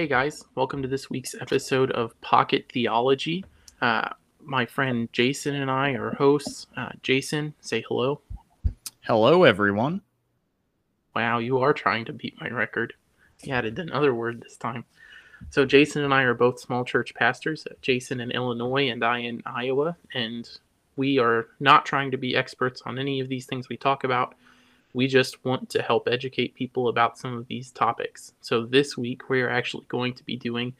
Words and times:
Hey 0.00 0.06
guys, 0.06 0.42
welcome 0.54 0.80
to 0.80 0.88
this 0.88 1.10
week's 1.10 1.34
episode 1.34 1.90
of 1.90 2.18
Pocket 2.22 2.64
Theology. 2.72 3.44
Uh, 3.82 4.08
my 4.42 4.64
friend 4.64 5.10
Jason 5.12 5.54
and 5.54 5.70
I 5.70 5.90
are 5.90 6.14
hosts. 6.14 6.68
Uh, 6.74 6.88
Jason, 7.02 7.52
say 7.60 7.84
hello. 7.86 8.22
Hello, 9.02 9.44
everyone. 9.44 10.00
Wow, 11.14 11.36
you 11.36 11.58
are 11.58 11.74
trying 11.74 12.06
to 12.06 12.14
beat 12.14 12.40
my 12.40 12.48
record. 12.48 12.94
You 13.42 13.52
added 13.52 13.78
another 13.78 14.14
word 14.14 14.40
this 14.40 14.56
time. 14.56 14.86
So, 15.50 15.66
Jason 15.66 16.02
and 16.02 16.14
I 16.14 16.22
are 16.22 16.32
both 16.32 16.60
small 16.60 16.82
church 16.82 17.14
pastors, 17.14 17.66
Jason 17.82 18.20
in 18.20 18.30
Illinois 18.30 18.88
and 18.88 19.04
I 19.04 19.18
in 19.18 19.42
Iowa, 19.44 19.98
and 20.14 20.48
we 20.96 21.18
are 21.18 21.48
not 21.60 21.84
trying 21.84 22.10
to 22.12 22.16
be 22.16 22.34
experts 22.34 22.80
on 22.86 22.98
any 22.98 23.20
of 23.20 23.28
these 23.28 23.44
things 23.44 23.68
we 23.68 23.76
talk 23.76 24.04
about. 24.04 24.34
We 24.92 25.06
just 25.06 25.44
want 25.44 25.70
to 25.70 25.82
help 25.82 26.08
educate 26.10 26.54
people 26.54 26.88
about 26.88 27.18
some 27.18 27.36
of 27.36 27.46
these 27.46 27.70
topics. 27.70 28.32
So, 28.40 28.64
this 28.64 28.96
week 28.96 29.28
we 29.28 29.40
are 29.42 29.50
actually 29.50 29.86
going 29.88 30.14
to 30.14 30.24
be 30.24 30.36
doing 30.36 30.74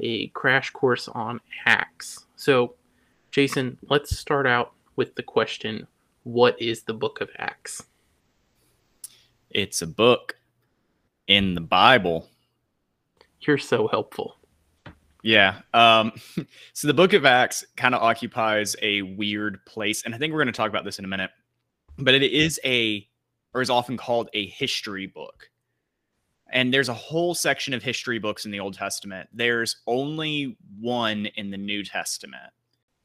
a 0.00 0.28
crash 0.28 0.70
course 0.70 1.08
on 1.08 1.40
Acts. 1.66 2.26
So, 2.36 2.74
Jason, 3.30 3.78
let's 3.88 4.16
start 4.16 4.46
out 4.46 4.72
with 4.96 5.14
the 5.14 5.22
question 5.22 5.86
What 6.24 6.60
is 6.60 6.82
the 6.82 6.94
book 6.94 7.20
of 7.20 7.30
Acts? 7.38 7.82
It's 9.50 9.82
a 9.82 9.86
book 9.86 10.36
in 11.26 11.54
the 11.54 11.60
Bible. 11.60 12.28
You're 13.40 13.58
so 13.58 13.88
helpful. 13.88 14.36
Yeah. 15.22 15.60
Um, 15.72 16.12
so 16.72 16.86
the 16.86 16.94
book 16.94 17.12
of 17.12 17.24
Acts 17.24 17.64
kind 17.76 17.94
of 17.94 18.02
occupies 18.02 18.76
a 18.82 19.02
weird 19.02 19.64
place. 19.64 20.04
And 20.04 20.14
I 20.14 20.18
think 20.18 20.32
we're 20.32 20.40
going 20.40 20.52
to 20.52 20.56
talk 20.56 20.68
about 20.68 20.84
this 20.84 20.98
in 20.98 21.04
a 21.04 21.08
minute. 21.08 21.30
But 21.98 22.14
it 22.14 22.22
is 22.22 22.60
a 22.64 23.06
or 23.54 23.62
is 23.62 23.70
often 23.70 23.96
called 23.96 24.28
a 24.34 24.46
history 24.46 25.06
book. 25.06 25.48
And 26.50 26.72
there's 26.72 26.88
a 26.88 26.94
whole 26.94 27.34
section 27.34 27.72
of 27.72 27.82
history 27.82 28.18
books 28.18 28.44
in 28.44 28.50
the 28.50 28.60
Old 28.60 28.74
Testament. 28.74 29.28
There's 29.32 29.76
only 29.86 30.56
one 30.78 31.26
in 31.36 31.50
the 31.50 31.56
New 31.56 31.82
Testament. 31.84 32.52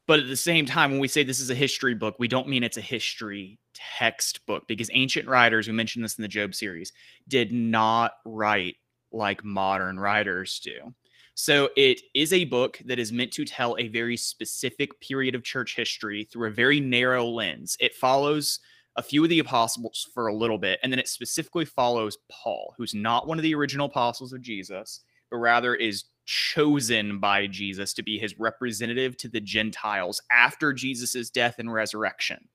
But 0.06 0.20
at 0.20 0.28
the 0.28 0.36
same 0.36 0.66
time, 0.66 0.90
when 0.90 1.00
we 1.00 1.08
say 1.08 1.22
this 1.22 1.40
is 1.40 1.50
a 1.50 1.54
history 1.54 1.94
book, 1.94 2.16
we 2.18 2.28
don't 2.28 2.48
mean 2.48 2.64
it's 2.64 2.76
a 2.76 2.82
history 2.82 3.58
textbook 3.74 4.66
because 4.66 4.90
ancient 4.92 5.28
writers, 5.28 5.68
we 5.68 5.72
mentioned 5.72 6.04
this 6.04 6.18
in 6.18 6.22
the 6.22 6.28
Job 6.28 6.54
series, 6.54 6.92
did 7.28 7.52
not 7.52 8.14
write 8.24 8.76
like 9.12 9.44
modern 9.44 9.98
writers 9.98 10.60
do. 10.60 10.94
So 11.34 11.70
it 11.76 12.00
is 12.14 12.32
a 12.32 12.44
book 12.44 12.80
that 12.84 12.98
is 12.98 13.12
meant 13.12 13.32
to 13.32 13.44
tell 13.44 13.76
a 13.78 13.88
very 13.88 14.16
specific 14.16 15.00
period 15.00 15.34
of 15.34 15.44
church 15.44 15.76
history 15.76 16.24
through 16.24 16.48
a 16.48 16.52
very 16.52 16.80
narrow 16.80 17.24
lens. 17.24 17.76
It 17.80 17.94
follows 17.94 18.58
a 18.96 19.02
few 19.02 19.22
of 19.22 19.30
the 19.30 19.38
apostles 19.38 20.08
for 20.12 20.26
a 20.26 20.34
little 20.34 20.58
bit, 20.58 20.80
and 20.82 20.92
then 20.92 20.98
it 20.98 21.08
specifically 21.08 21.64
follows 21.64 22.18
Paul, 22.30 22.74
who's 22.76 22.94
not 22.94 23.26
one 23.26 23.38
of 23.38 23.42
the 23.42 23.54
original 23.54 23.86
apostles 23.86 24.32
of 24.32 24.42
Jesus, 24.42 25.00
but 25.30 25.38
rather 25.38 25.74
is 25.74 26.04
chosen 26.26 27.18
by 27.18 27.46
Jesus 27.46 27.92
to 27.94 28.02
be 28.02 28.18
his 28.18 28.38
representative 28.38 29.16
to 29.18 29.28
the 29.28 29.40
Gentiles 29.40 30.20
after 30.30 30.72
Jesus' 30.72 31.30
death 31.30 31.56
and 31.58 31.72
resurrection. 31.72 32.48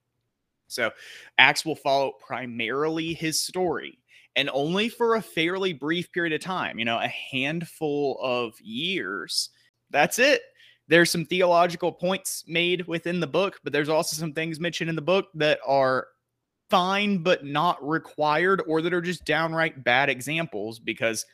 So 0.67 0.91
Acts 1.38 1.66
will 1.66 1.75
follow 1.75 2.13
primarily 2.25 3.13
his 3.13 3.39
story 3.39 4.00
and 4.36 4.50
only 4.53 4.89
for 4.89 5.16
a 5.16 5.22
fairly 5.22 5.73
brief 5.73 6.11
period 6.11 6.33
of 6.33 6.41
time, 6.41 6.78
you 6.78 6.86
know, 6.86 7.00
a 7.00 7.08
handful 7.08 8.19
of 8.22 8.59
years. 8.61 9.50
That's 9.89 10.19
it. 10.19 10.41
There's 10.88 11.09
some 11.09 11.25
theological 11.25 11.91
points 11.91 12.44
made 12.47 12.86
within 12.88 13.19
the 13.19 13.28
book, 13.28 13.59
but 13.63 13.73
there's 13.73 13.89
also 13.89 14.16
some 14.16 14.33
things 14.33 14.59
mentioned 14.59 14.89
in 14.89 14.95
the 14.95 15.02
book 15.02 15.30
that 15.36 15.59
are 15.66 16.08
fine 16.69 17.19
but 17.19 17.45
not 17.45 17.85
required 17.88 18.61
or 18.67 18.81
that 18.81 18.94
are 18.94 19.02
just 19.02 19.25
downright 19.25 19.84
bad 19.84 20.09
examples 20.09 20.79
because 20.79 21.25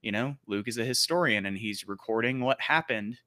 you 0.00 0.10
know 0.10 0.34
luke 0.46 0.68
is 0.68 0.78
a 0.78 0.84
historian 0.84 1.46
and 1.46 1.58
he's 1.58 1.88
recording 1.88 2.40
what 2.40 2.60
happened. 2.60 3.18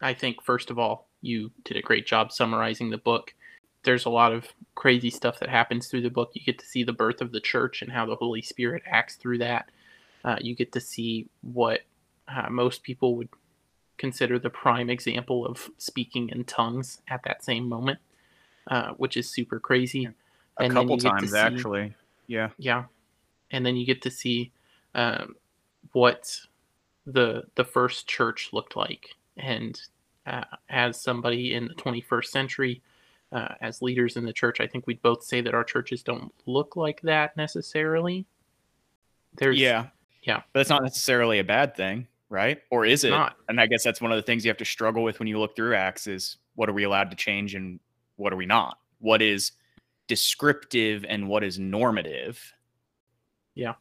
I 0.00 0.14
think 0.14 0.42
first 0.42 0.70
of 0.70 0.78
all 0.78 1.08
you 1.22 1.50
did 1.64 1.76
a 1.76 1.82
great 1.82 2.06
job 2.06 2.32
summarizing 2.32 2.90
the 2.90 2.98
book. 2.98 3.34
There's 3.82 4.04
a 4.04 4.10
lot 4.10 4.32
of 4.32 4.46
crazy 4.74 5.10
stuff 5.10 5.38
that 5.40 5.48
happens 5.48 5.88
through 5.88 6.02
the 6.02 6.10
book. 6.10 6.30
You 6.34 6.42
get 6.44 6.58
to 6.58 6.66
see 6.66 6.82
the 6.82 6.92
birth 6.92 7.20
of 7.20 7.32
the 7.32 7.40
church 7.40 7.82
and 7.82 7.90
how 7.90 8.06
the 8.06 8.16
holy 8.16 8.42
spirit 8.42 8.82
acts 8.86 9.16
through 9.16 9.38
that. 9.38 9.70
Uh, 10.24 10.36
you 10.40 10.54
get 10.54 10.72
to 10.72 10.80
see 10.80 11.28
what 11.42 11.82
uh, 12.28 12.50
most 12.50 12.82
people 12.82 13.16
would 13.16 13.28
consider 13.96 14.38
the 14.38 14.50
prime 14.50 14.90
example 14.90 15.46
of 15.46 15.70
speaking 15.78 16.28
in 16.30 16.44
tongues 16.44 17.00
at 17.08 17.22
that 17.24 17.44
same 17.44 17.68
moment 17.68 17.98
uh, 18.68 18.90
which 18.92 19.16
is 19.16 19.28
super 19.28 19.58
crazy 19.60 20.08
a 20.58 20.64
and 20.64 20.72
couple 20.72 20.96
times 20.98 21.32
see, 21.32 21.38
actually. 21.38 21.94
Yeah. 22.26 22.50
Yeah. 22.58 22.84
And 23.50 23.64
then 23.64 23.76
you 23.76 23.86
get 23.86 24.02
to 24.02 24.10
see 24.10 24.52
um, 24.94 25.36
what 25.92 26.36
the 27.06 27.44
the 27.54 27.64
first 27.64 28.08
church 28.08 28.50
looked 28.52 28.76
like, 28.76 29.10
and 29.36 29.80
uh, 30.26 30.44
as 30.68 31.00
somebody 31.00 31.54
in 31.54 31.68
the 31.68 31.74
21st 31.74 32.24
century, 32.26 32.82
uh, 33.32 33.54
as 33.60 33.82
leaders 33.82 34.16
in 34.16 34.24
the 34.24 34.32
church, 34.32 34.60
I 34.60 34.66
think 34.66 34.86
we'd 34.86 35.02
both 35.02 35.22
say 35.22 35.40
that 35.40 35.54
our 35.54 35.64
churches 35.64 36.02
don't 36.02 36.32
look 36.46 36.76
like 36.76 37.00
that 37.02 37.36
necessarily. 37.36 38.26
There's 39.36 39.58
yeah, 39.58 39.86
yeah, 40.22 40.42
but 40.52 40.60
it's 40.60 40.70
not 40.70 40.82
necessarily 40.82 41.38
a 41.38 41.44
bad 41.44 41.76
thing, 41.76 42.08
right? 42.28 42.60
Or 42.70 42.84
is 42.84 43.04
it? 43.04 43.10
Not. 43.10 43.36
And 43.48 43.60
I 43.60 43.66
guess 43.66 43.84
that's 43.84 44.00
one 44.00 44.10
of 44.10 44.16
the 44.16 44.22
things 44.22 44.44
you 44.44 44.50
have 44.50 44.58
to 44.58 44.64
struggle 44.64 45.04
with 45.04 45.18
when 45.18 45.28
you 45.28 45.38
look 45.38 45.54
through 45.54 45.74
Acts: 45.74 46.06
is 46.06 46.38
what 46.54 46.68
are 46.68 46.72
we 46.72 46.84
allowed 46.84 47.10
to 47.10 47.16
change 47.16 47.54
and 47.54 47.78
what 48.16 48.32
are 48.32 48.36
we 48.36 48.46
not? 48.46 48.78
What 48.98 49.22
is 49.22 49.52
descriptive 50.06 51.04
and 51.08 51.28
what 51.28 51.44
is 51.44 51.58
normative. 51.58 52.40
Yeah. 53.54 53.74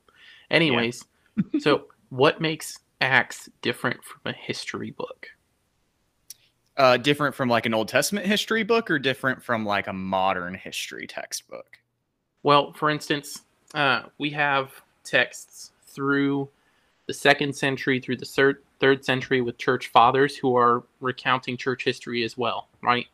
Anyways, 0.49 1.03
yeah. 1.37 1.59
so 1.59 1.87
what 2.09 2.41
makes 2.41 2.79
Acts 3.01 3.49
different 3.61 4.03
from 4.03 4.31
a 4.31 4.33
history 4.33 4.91
book? 4.91 5.27
Uh, 6.77 6.97
different 6.97 7.33
from 7.33 7.47
like 7.47 7.65
an 7.65 7.73
Old 7.73 7.87
Testament 7.87 8.25
history 8.25 8.63
book 8.63 8.91
or 8.91 8.99
different 8.99 9.41
from 9.41 9.65
like 9.65 9.87
a 9.87 9.93
modern 9.93 10.53
history 10.53 11.07
textbook? 11.07 11.77
Well, 12.43 12.73
for 12.73 12.89
instance, 12.89 13.41
uh, 13.73 14.03
we 14.17 14.29
have 14.31 14.71
texts 15.03 15.71
through 15.87 16.49
the 17.07 17.13
second 17.13 17.55
century 17.55 17.99
through 17.99 18.17
the 18.17 18.25
third, 18.25 18.63
third 18.79 19.05
century 19.05 19.41
with 19.41 19.57
church 19.57 19.87
fathers 19.87 20.35
who 20.35 20.55
are 20.55 20.83
recounting 20.99 21.55
church 21.55 21.83
history 21.83 22.23
as 22.23 22.37
well, 22.37 22.67
right? 22.81 23.07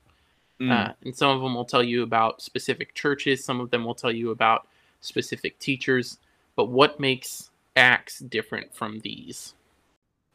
Mm. 0.61 0.71
Uh, 0.71 0.93
and 1.03 1.15
some 1.15 1.35
of 1.35 1.41
them 1.41 1.55
will 1.55 1.65
tell 1.65 1.81
you 1.81 2.03
about 2.03 2.41
specific 2.41 2.93
churches, 2.93 3.43
some 3.43 3.59
of 3.59 3.71
them 3.71 3.83
will 3.83 3.95
tell 3.95 4.11
you 4.11 4.29
about 4.29 4.67
specific 5.01 5.57
teachers. 5.57 6.19
But 6.55 6.65
what 6.65 6.99
makes 6.99 7.49
Acts 7.75 8.19
different 8.19 8.73
from 8.73 8.99
these? 8.99 9.55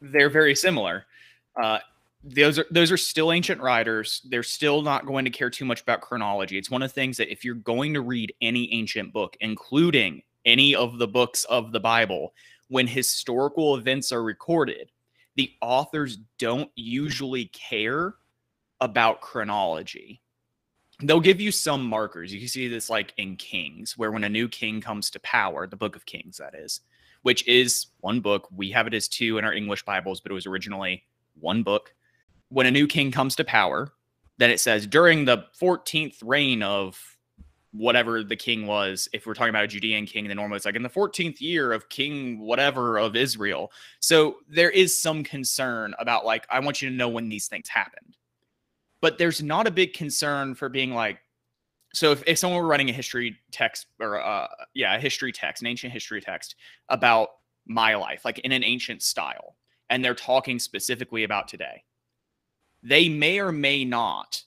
They're 0.01 0.29
very 0.29 0.53
similar. 0.53 1.05
Uh, 1.55 1.79
those 2.23 2.59
are 2.59 2.65
those 2.71 2.91
are 2.91 2.97
still 2.97 3.31
ancient 3.31 3.61
writers. 3.61 4.21
They're 4.29 4.43
still 4.43 4.81
not 4.81 5.05
going 5.05 5.23
to 5.25 5.31
care 5.31 5.49
too 5.49 5.65
much 5.65 5.81
about 5.81 6.01
chronology. 6.01 6.57
It's 6.57 6.69
one 6.69 6.81
of 6.81 6.89
the 6.89 6.93
things 6.93 7.17
that 7.17 7.31
if 7.31 7.45
you're 7.45 7.55
going 7.55 7.93
to 7.93 8.01
read 8.01 8.33
any 8.41 8.71
ancient 8.73 9.13
book, 9.13 9.37
including 9.39 10.23
any 10.45 10.75
of 10.75 10.97
the 10.97 11.07
books 11.07 11.45
of 11.45 11.71
the 11.71 11.79
Bible, 11.79 12.33
when 12.67 12.87
historical 12.87 13.75
events 13.77 14.11
are 14.11 14.23
recorded, 14.23 14.91
the 15.35 15.51
authors 15.61 16.17
don't 16.37 16.69
usually 16.75 17.45
care 17.45 18.15
about 18.81 19.21
chronology. 19.21 20.21
They'll 21.01 21.19
give 21.19 21.39
you 21.39 21.51
some 21.51 21.85
markers. 21.85 22.33
You 22.33 22.39
can 22.39 22.47
see 22.47 22.67
this 22.67 22.89
like 22.89 23.13
in 23.17 23.35
Kings, 23.35 23.97
where 23.97 24.11
when 24.11 24.23
a 24.23 24.29
new 24.29 24.47
king 24.47 24.81
comes 24.81 25.09
to 25.11 25.19
power, 25.19 25.67
the 25.67 25.75
book 25.75 25.95
of 25.95 26.05
Kings, 26.05 26.37
that 26.37 26.55
is, 26.55 26.81
which 27.21 27.47
is 27.47 27.87
one 27.99 28.19
book. 28.19 28.47
We 28.55 28.71
have 28.71 28.87
it 28.87 28.93
as 28.93 29.07
two 29.07 29.37
in 29.37 29.45
our 29.45 29.53
English 29.53 29.83
Bibles, 29.85 30.21
but 30.21 30.31
it 30.31 30.35
was 30.35 30.47
originally 30.47 31.03
one 31.39 31.61
book. 31.61 31.93
When 32.49 32.65
a 32.65 32.71
new 32.71 32.87
king 32.87 33.11
comes 33.11 33.35
to 33.35 33.43
power, 33.43 33.93
then 34.37 34.49
it 34.49 34.59
says 34.59 34.87
during 34.87 35.25
the 35.25 35.45
14th 35.59 36.17
reign 36.23 36.63
of 36.63 37.17
whatever 37.71 38.23
the 38.23 38.35
king 38.35 38.65
was. 38.65 39.07
If 39.13 39.25
we're 39.25 39.33
talking 39.33 39.49
about 39.49 39.65
a 39.65 39.67
Judean 39.67 40.05
king, 40.05 40.27
then 40.27 40.37
normally 40.37 40.57
it's 40.57 40.65
like 40.65 40.75
in 40.75 40.83
the 40.83 40.89
14th 40.89 41.39
year 41.39 41.71
of 41.71 41.89
King 41.89 42.39
whatever 42.39 42.97
of 42.97 43.15
Israel. 43.15 43.71
So 43.99 44.37
there 44.49 44.69
is 44.69 44.99
some 44.99 45.23
concern 45.23 45.93
about 45.99 46.25
like, 46.25 46.45
I 46.49 46.59
want 46.59 46.81
you 46.81 46.89
to 46.89 46.95
know 46.95 47.09
when 47.09 47.29
these 47.29 47.47
things 47.47 47.69
happened 47.69 48.16
but 49.01 49.17
there's 49.17 49.41
not 49.41 49.67
a 49.67 49.71
big 49.71 49.93
concern 49.93 50.55
for 50.55 50.69
being 50.69 50.93
like 50.93 51.19
so 51.93 52.11
if, 52.11 52.23
if 52.27 52.37
someone 52.37 52.61
were 52.61 52.67
writing 52.67 52.89
a 52.89 52.93
history 52.93 53.35
text 53.51 53.87
or 53.99 54.21
uh 54.21 54.47
yeah 54.73 54.95
a 54.95 54.99
history 54.99 55.31
text 55.31 55.61
an 55.61 55.67
ancient 55.67 55.93
history 55.93 56.21
text 56.21 56.55
about 56.89 57.29
my 57.65 57.95
life 57.95 58.23
like 58.25 58.39
in 58.39 58.51
an 58.51 58.63
ancient 58.63 59.01
style 59.01 59.55
and 59.89 60.03
they're 60.03 60.15
talking 60.15 60.59
specifically 60.59 61.23
about 61.23 61.47
today 61.47 61.83
they 62.83 63.09
may 63.09 63.39
or 63.39 63.51
may 63.51 63.83
not 63.83 64.41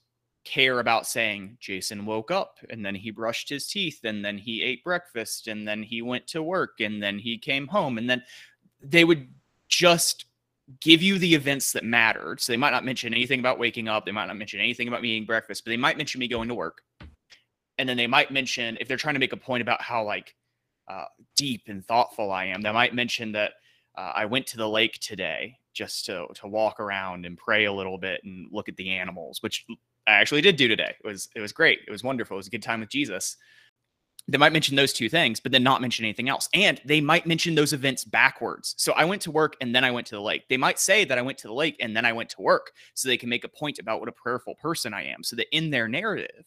care 0.45 0.81
about 0.81 1.07
saying 1.07 1.57
jason 1.61 2.07
woke 2.07 2.31
up 2.31 2.59
and 2.71 2.85
then 2.85 2.95
he 2.95 3.11
brushed 3.11 3.49
his 3.49 3.67
teeth 3.67 4.01
and 4.05 4.25
then 4.25 4.39
he 4.39 4.63
ate 4.63 4.83
breakfast 4.83 5.49
and 5.49 5.69
then 5.69 5.83
he 5.83 6.01
went 6.01 6.27
to 6.27 6.43
work 6.43 6.81
and 6.81 7.03
then 7.03 7.19
he 7.19 7.37
came 7.37 7.67
home 7.67 7.99
and 7.99 8.09
then 8.09 8.23
they 8.83 9.05
would 9.05 9.29
just 9.69 10.25
give 10.81 11.03
you 11.03 11.19
the 11.19 11.35
events 11.35 11.73
that 11.73 11.85
mattered. 11.85 12.41
So 12.41 12.53
they 12.53 12.57
might 12.57 12.71
not 12.71 12.85
mention 12.85 13.15
anything 13.15 13.41
about 13.41 13.59
waking 13.59 13.89
up. 13.89 14.05
They 14.05 14.13
might 14.13 14.27
not 14.27 14.37
mention 14.37 14.61
anything 14.61 14.89
about 14.89 15.03
me 15.03 15.11
eating 15.11 15.27
breakfast, 15.27 15.65
but 15.65 15.71
they 15.71 15.77
might 15.77 15.97
mention 15.97 16.19
me 16.19 16.29
going 16.29 16.49
to 16.49 16.55
work. 16.55 16.83
And 17.79 17.89
then 17.89 17.97
they 17.97 18.07
might 18.07 18.31
mention, 18.31 18.77
if 18.81 18.89
they're 18.89 18.97
trying 18.97 19.15
to 19.15 19.21
make 19.21 19.33
a 19.33 19.37
point 19.37 19.63
about 19.63 19.83
how 19.83 20.05
like 20.05 20.35
uh, 20.89 21.07
deep 21.37 21.63
and 21.67 21.85
thoughtful 21.85 22.31
I 22.31 22.47
am, 22.47 22.63
they 22.63 22.73
might 22.73 22.95
mention 22.95 23.33
that 23.33 23.53
Uh, 23.99 24.13
I 24.23 24.25
went 24.27 24.47
to 24.49 24.57
the 24.57 24.69
lake 24.69 24.99
today 25.01 25.59
just 25.75 26.07
to 26.07 26.27
to 26.35 26.47
walk 26.47 26.79
around 26.79 27.27
and 27.27 27.37
pray 27.37 27.67
a 27.67 27.73
little 27.73 27.99
bit 27.99 28.23
and 28.25 28.49
look 28.53 28.69
at 28.69 28.77
the 28.77 28.91
animals, 29.03 29.43
which 29.43 29.67
I 30.07 30.13
actually 30.21 30.43
did 30.43 30.57
do 30.57 30.69
today. 30.69 30.95
It 31.05 31.07
was 31.07 31.29
it 31.35 31.41
was 31.41 31.53
great. 31.53 31.81
It 31.89 31.91
was 31.91 32.05
wonderful. 32.05 32.37
It 32.37 32.43
was 32.43 32.47
a 32.47 32.57
good 32.57 32.63
time 32.63 32.81
with 32.81 32.97
Jesus. 32.99 33.37
They 34.29 34.39
might 34.39 34.53
mention 34.53 34.77
those 34.77 34.93
two 34.93 35.09
things, 35.09 35.41
but 35.41 35.51
then 35.51 35.63
not 35.63 35.81
mention 35.81 36.05
anything 36.05 36.29
else. 36.29 36.49
And 36.55 36.81
they 36.85 37.01
might 37.01 37.27
mention 37.27 37.55
those 37.55 37.73
events 37.73 38.05
backwards. 38.05 38.75
So 38.79 38.93
I 38.93 39.05
went 39.05 39.23
to 39.23 39.31
work 39.31 39.57
and 39.61 39.75
then 39.75 39.83
I 39.83 39.91
went 39.91 40.07
to 40.09 40.15
the 40.15 40.21
lake. 40.21 40.49
They 40.49 40.57
might 40.57 40.79
say 40.79 41.05
that 41.05 41.19
I 41.19 41.23
went 41.23 41.39
to 41.39 41.49
the 41.49 41.55
lake 41.55 41.77
and 41.81 41.97
then 41.97 42.05
I 42.05 42.13
went 42.13 42.31
to 42.31 42.43
work 42.43 42.73
so 42.95 43.09
they 43.09 43.17
can 43.17 43.29
make 43.29 43.45
a 43.45 43.49
point 43.49 43.79
about 43.79 43.99
what 43.99 44.09
a 44.09 44.13
prayerful 44.13 44.55
person 44.57 44.95
I 44.95 45.05
am. 45.05 45.25
So 45.25 45.37
that 45.37 45.55
in 45.57 45.71
their 45.71 45.89
narrative, 45.89 46.47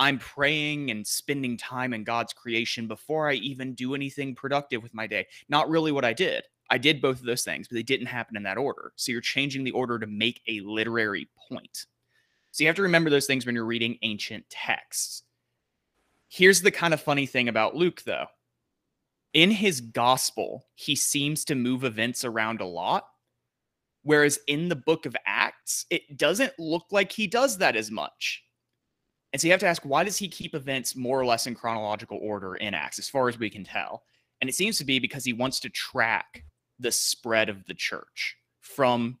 I'm 0.00 0.18
praying 0.18 0.90
and 0.90 1.06
spending 1.06 1.58
time 1.58 1.92
in 1.92 2.04
God's 2.04 2.32
creation 2.32 2.88
before 2.88 3.28
I 3.28 3.34
even 3.34 3.74
do 3.74 3.94
anything 3.94 4.34
productive 4.34 4.82
with 4.82 4.94
my 4.94 5.06
day. 5.06 5.26
Not 5.48 5.68
really 5.68 5.92
what 5.92 6.06
I 6.06 6.14
did. 6.14 6.42
I 6.70 6.78
did 6.78 7.02
both 7.02 7.20
of 7.20 7.26
those 7.26 7.44
things, 7.44 7.68
but 7.68 7.74
they 7.74 7.82
didn't 7.82 8.06
happen 8.06 8.36
in 8.36 8.42
that 8.44 8.56
order. 8.56 8.92
So 8.96 9.12
you're 9.12 9.20
changing 9.20 9.64
the 9.64 9.72
order 9.72 9.98
to 9.98 10.06
make 10.06 10.40
a 10.48 10.60
literary 10.60 11.28
point. 11.50 11.86
So 12.52 12.64
you 12.64 12.68
have 12.68 12.76
to 12.76 12.82
remember 12.82 13.10
those 13.10 13.26
things 13.26 13.44
when 13.44 13.54
you're 13.54 13.64
reading 13.64 13.98
ancient 14.02 14.48
texts. 14.48 15.24
Here's 16.30 16.62
the 16.62 16.70
kind 16.70 16.94
of 16.94 17.00
funny 17.00 17.26
thing 17.26 17.48
about 17.48 17.74
Luke, 17.74 18.02
though. 18.02 18.26
In 19.32 19.50
his 19.50 19.80
gospel, 19.80 20.64
he 20.76 20.94
seems 20.94 21.44
to 21.46 21.56
move 21.56 21.82
events 21.82 22.24
around 22.24 22.60
a 22.60 22.66
lot. 22.66 23.04
Whereas 24.04 24.38
in 24.46 24.68
the 24.68 24.76
book 24.76 25.06
of 25.06 25.16
Acts, 25.26 25.86
it 25.90 26.16
doesn't 26.16 26.52
look 26.56 26.86
like 26.92 27.10
he 27.10 27.26
does 27.26 27.58
that 27.58 27.74
as 27.74 27.90
much. 27.90 28.44
And 29.32 29.40
so 29.40 29.48
you 29.48 29.52
have 29.52 29.60
to 29.60 29.66
ask, 29.66 29.82
why 29.84 30.04
does 30.04 30.16
he 30.16 30.28
keep 30.28 30.54
events 30.54 30.94
more 30.94 31.20
or 31.20 31.26
less 31.26 31.48
in 31.48 31.54
chronological 31.56 32.18
order 32.22 32.54
in 32.54 32.74
Acts, 32.74 33.00
as 33.00 33.08
far 33.08 33.28
as 33.28 33.38
we 33.38 33.50
can 33.50 33.64
tell? 33.64 34.04
And 34.40 34.48
it 34.48 34.54
seems 34.54 34.78
to 34.78 34.84
be 34.84 35.00
because 35.00 35.24
he 35.24 35.32
wants 35.32 35.58
to 35.60 35.68
track 35.68 36.44
the 36.78 36.92
spread 36.92 37.48
of 37.48 37.64
the 37.66 37.74
church 37.74 38.36
from 38.60 39.18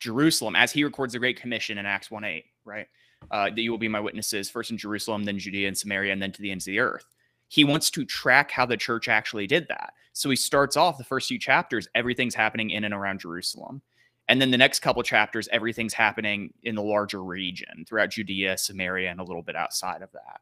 Jerusalem, 0.00 0.56
as 0.56 0.72
he 0.72 0.82
records 0.82 1.12
the 1.12 1.20
Great 1.20 1.40
Commission 1.40 1.78
in 1.78 1.86
Acts 1.86 2.10
1 2.10 2.24
8, 2.24 2.44
right? 2.64 2.88
Uh, 3.30 3.50
that 3.50 3.60
you 3.60 3.70
will 3.70 3.78
be 3.78 3.88
my 3.88 4.00
witnesses, 4.00 4.48
first 4.48 4.70
in 4.70 4.78
Jerusalem, 4.78 5.24
then 5.24 5.38
Judea 5.38 5.68
and 5.68 5.76
Samaria, 5.76 6.12
and 6.12 6.22
then 6.22 6.32
to 6.32 6.40
the 6.40 6.50
ends 6.50 6.66
of 6.66 6.72
the 6.72 6.78
earth. 6.78 7.04
He 7.48 7.64
wants 7.64 7.90
to 7.90 8.04
track 8.04 8.50
how 8.50 8.64
the 8.64 8.76
church 8.76 9.08
actually 9.08 9.46
did 9.46 9.68
that. 9.68 9.92
So 10.12 10.30
he 10.30 10.36
starts 10.36 10.76
off 10.76 10.98
the 10.98 11.04
first 11.04 11.28
few 11.28 11.38
chapters, 11.38 11.88
everything's 11.94 12.34
happening 12.34 12.70
in 12.70 12.84
and 12.84 12.94
around 12.94 13.20
Jerusalem. 13.20 13.82
And 14.28 14.40
then 14.40 14.50
the 14.50 14.58
next 14.58 14.80
couple 14.80 15.02
chapters, 15.02 15.48
everything's 15.52 15.94
happening 15.94 16.52
in 16.62 16.74
the 16.74 16.82
larger 16.82 17.22
region 17.22 17.84
throughout 17.86 18.10
Judea, 18.10 18.58
Samaria, 18.58 19.10
and 19.10 19.20
a 19.20 19.24
little 19.24 19.42
bit 19.42 19.56
outside 19.56 20.02
of 20.02 20.12
that. 20.12 20.40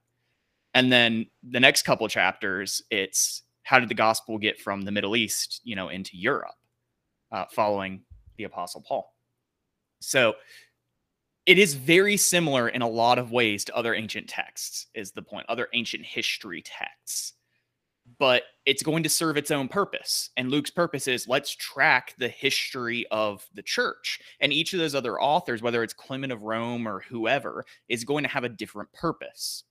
And 0.74 0.92
then 0.92 1.26
the 1.48 1.60
next 1.60 1.82
couple 1.82 2.06
chapters, 2.08 2.82
it's 2.90 3.42
how 3.62 3.78
did 3.78 3.88
the 3.88 3.94
gospel 3.94 4.38
get 4.38 4.60
from 4.60 4.82
the 4.82 4.92
Middle 4.92 5.16
East, 5.16 5.60
you 5.64 5.76
know, 5.76 5.88
into 5.88 6.16
Europe, 6.16 6.54
uh, 7.32 7.44
following 7.50 8.02
the 8.36 8.44
Apostle 8.44 8.82
Paul. 8.86 9.14
So 10.00 10.34
it 11.46 11.58
is 11.58 11.74
very 11.74 12.16
similar 12.16 12.68
in 12.68 12.82
a 12.82 12.88
lot 12.88 13.18
of 13.18 13.32
ways 13.32 13.64
to 13.64 13.76
other 13.76 13.94
ancient 13.94 14.28
texts, 14.28 14.86
is 14.94 15.12
the 15.12 15.22
point, 15.22 15.46
other 15.48 15.68
ancient 15.72 16.04
history 16.04 16.62
texts 16.62 17.34
but 18.18 18.44
it's 18.64 18.82
going 18.82 19.02
to 19.02 19.08
serve 19.08 19.36
its 19.36 19.50
own 19.50 19.68
purpose. 19.68 20.30
And 20.36 20.50
Luke's 20.50 20.70
purpose 20.70 21.08
is 21.08 21.28
let's 21.28 21.54
track 21.54 22.14
the 22.18 22.28
history 22.28 23.06
of 23.10 23.46
the 23.54 23.62
church. 23.62 24.20
And 24.40 24.52
each 24.52 24.72
of 24.72 24.78
those 24.78 24.94
other 24.94 25.20
authors, 25.20 25.62
whether 25.62 25.82
it's 25.82 25.94
Clement 25.94 26.32
of 26.32 26.42
Rome 26.42 26.86
or 26.86 27.00
whoever, 27.00 27.64
is 27.88 28.04
going 28.04 28.24
to 28.24 28.30
have 28.30 28.44
a 28.44 28.48
different 28.48 28.92
purpose. 28.92 29.64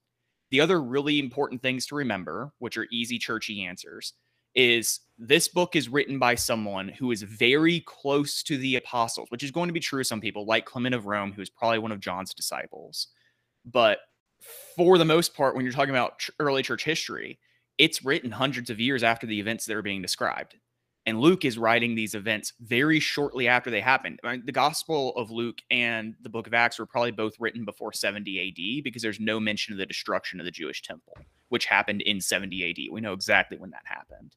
The 0.52 0.62
other 0.62 0.82
really 0.82 1.20
important 1.20 1.62
things 1.62 1.86
to 1.88 1.96
remember, 1.96 2.52
which 2.60 2.78
are 2.78 2.88
easy 2.92 3.18
churchy 3.18 3.66
answers, 3.66 4.14
is 4.56 5.02
this 5.18 5.48
book 5.48 5.76
is 5.76 5.90
written 5.90 6.20
by 6.20 6.36
someone 6.36 6.90
who 6.90 7.12
is 7.12 7.22
very 7.22 7.82
close 7.82 8.44
to 8.44 8.58
the 8.58 8.76
apostles, 8.76 9.28
which 9.30 9.44
is 9.44 9.52
going 9.52 9.68
to 9.68 9.74
be 9.74 9.80
true 9.80 10.02
of 10.02 10.08
some 10.08 10.22
people, 10.22 10.46
like 10.46 10.66
Clement 10.66 10.96
of 10.96 11.06
Rome, 11.06 11.32
who 11.32 11.42
is 11.42 11.50
probably 11.50 11.80
one 11.80 11.92
of 11.92 12.00
John's 12.00 12.34
disciples. 12.34 13.08
But 13.66 14.00
for 14.76 14.98
the 14.98 15.06
most 15.06 15.36
part, 15.36 15.56
when 15.56 15.66
you're 15.66 15.74
talking 15.74 15.96
about 15.96 16.28
early 16.40 16.64
church 16.64 16.84
history, 16.84 17.40
it's 17.78 18.06
written 18.06 18.32
hundreds 18.32 18.70
of 18.70 18.80
years 18.80 19.04
after 19.04 19.26
the 19.26 19.40
events 19.40 19.66
that 19.66 19.76
are 19.76 19.82
being 19.82 20.02
described. 20.02 20.56
And 21.08 21.20
Luke 21.20 21.46
is 21.46 21.58
writing 21.58 21.94
these 21.94 22.16
events 22.16 22.54
very 22.60 23.00
shortly 23.00 23.48
after 23.48 23.70
they 23.70 23.82
happened. 23.82 24.20
I 24.24 24.32
mean, 24.32 24.44
the 24.46 24.52
Gospel 24.52 25.16
of 25.16 25.30
Luke 25.30 25.60
and 25.70 26.16
the 26.24 26.30
book 26.30 26.48
of 26.48 26.54
Acts 26.56 26.80
were 26.80 26.88
probably 26.88 27.12
both 27.12 27.34
written 27.40 27.64
before 27.64 27.94
70 27.94 28.80
AD 28.80 28.84
because 28.84 29.04
there's 29.04 29.20
no 29.20 29.40
mention 29.40 29.74
of 29.74 29.78
the 29.78 29.86
destruction 29.86 30.40
of 30.40 30.46
the 30.46 30.52
Jewish 30.52 30.82
temple, 30.82 31.14
which 31.50 31.66
happened 31.66 32.02
in 32.02 32.20
70 32.20 32.70
AD. 32.70 32.92
We 32.92 33.02
know 33.02 33.14
exactly 33.14 33.58
when 33.58 33.70
that 33.70 33.84
happened. 33.86 34.36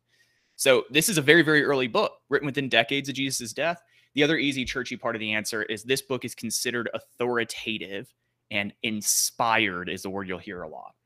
So 0.58 0.82
this 0.90 1.08
is 1.08 1.18
a 1.18 1.22
very, 1.22 1.42
very 1.42 1.64
early 1.64 1.86
book 1.86 2.14
written 2.28 2.46
within 2.46 2.68
decades 2.68 3.08
of 3.08 3.14
Jesus' 3.14 3.52
death. 3.52 3.80
The 4.14 4.24
other 4.24 4.36
easy 4.36 4.64
churchy 4.64 4.96
part 4.96 5.14
of 5.14 5.20
the 5.20 5.32
answer 5.32 5.62
is 5.62 5.84
this 5.84 6.02
book 6.02 6.24
is 6.24 6.34
considered 6.34 6.90
authoritative 6.92 8.12
and 8.50 8.72
inspired, 8.82 9.88
is 9.88 10.02
the 10.02 10.10
word 10.10 10.26
you'll 10.26 10.38
hear 10.38 10.62
a 10.62 10.68
lot. 10.68 10.96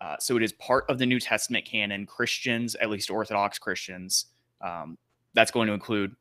Uh, 0.00 0.16
so 0.18 0.38
it 0.38 0.42
is 0.42 0.54
part 0.54 0.86
of 0.88 0.98
the 0.98 1.04
New 1.04 1.20
Testament 1.20 1.66
canon. 1.66 2.06
Christians, 2.06 2.74
at 2.76 2.88
least 2.88 3.10
Orthodox 3.10 3.58
Christians, 3.58 4.26
um, 4.62 4.96
that's 5.34 5.50
going 5.50 5.66
to 5.66 5.74
include 5.74 6.16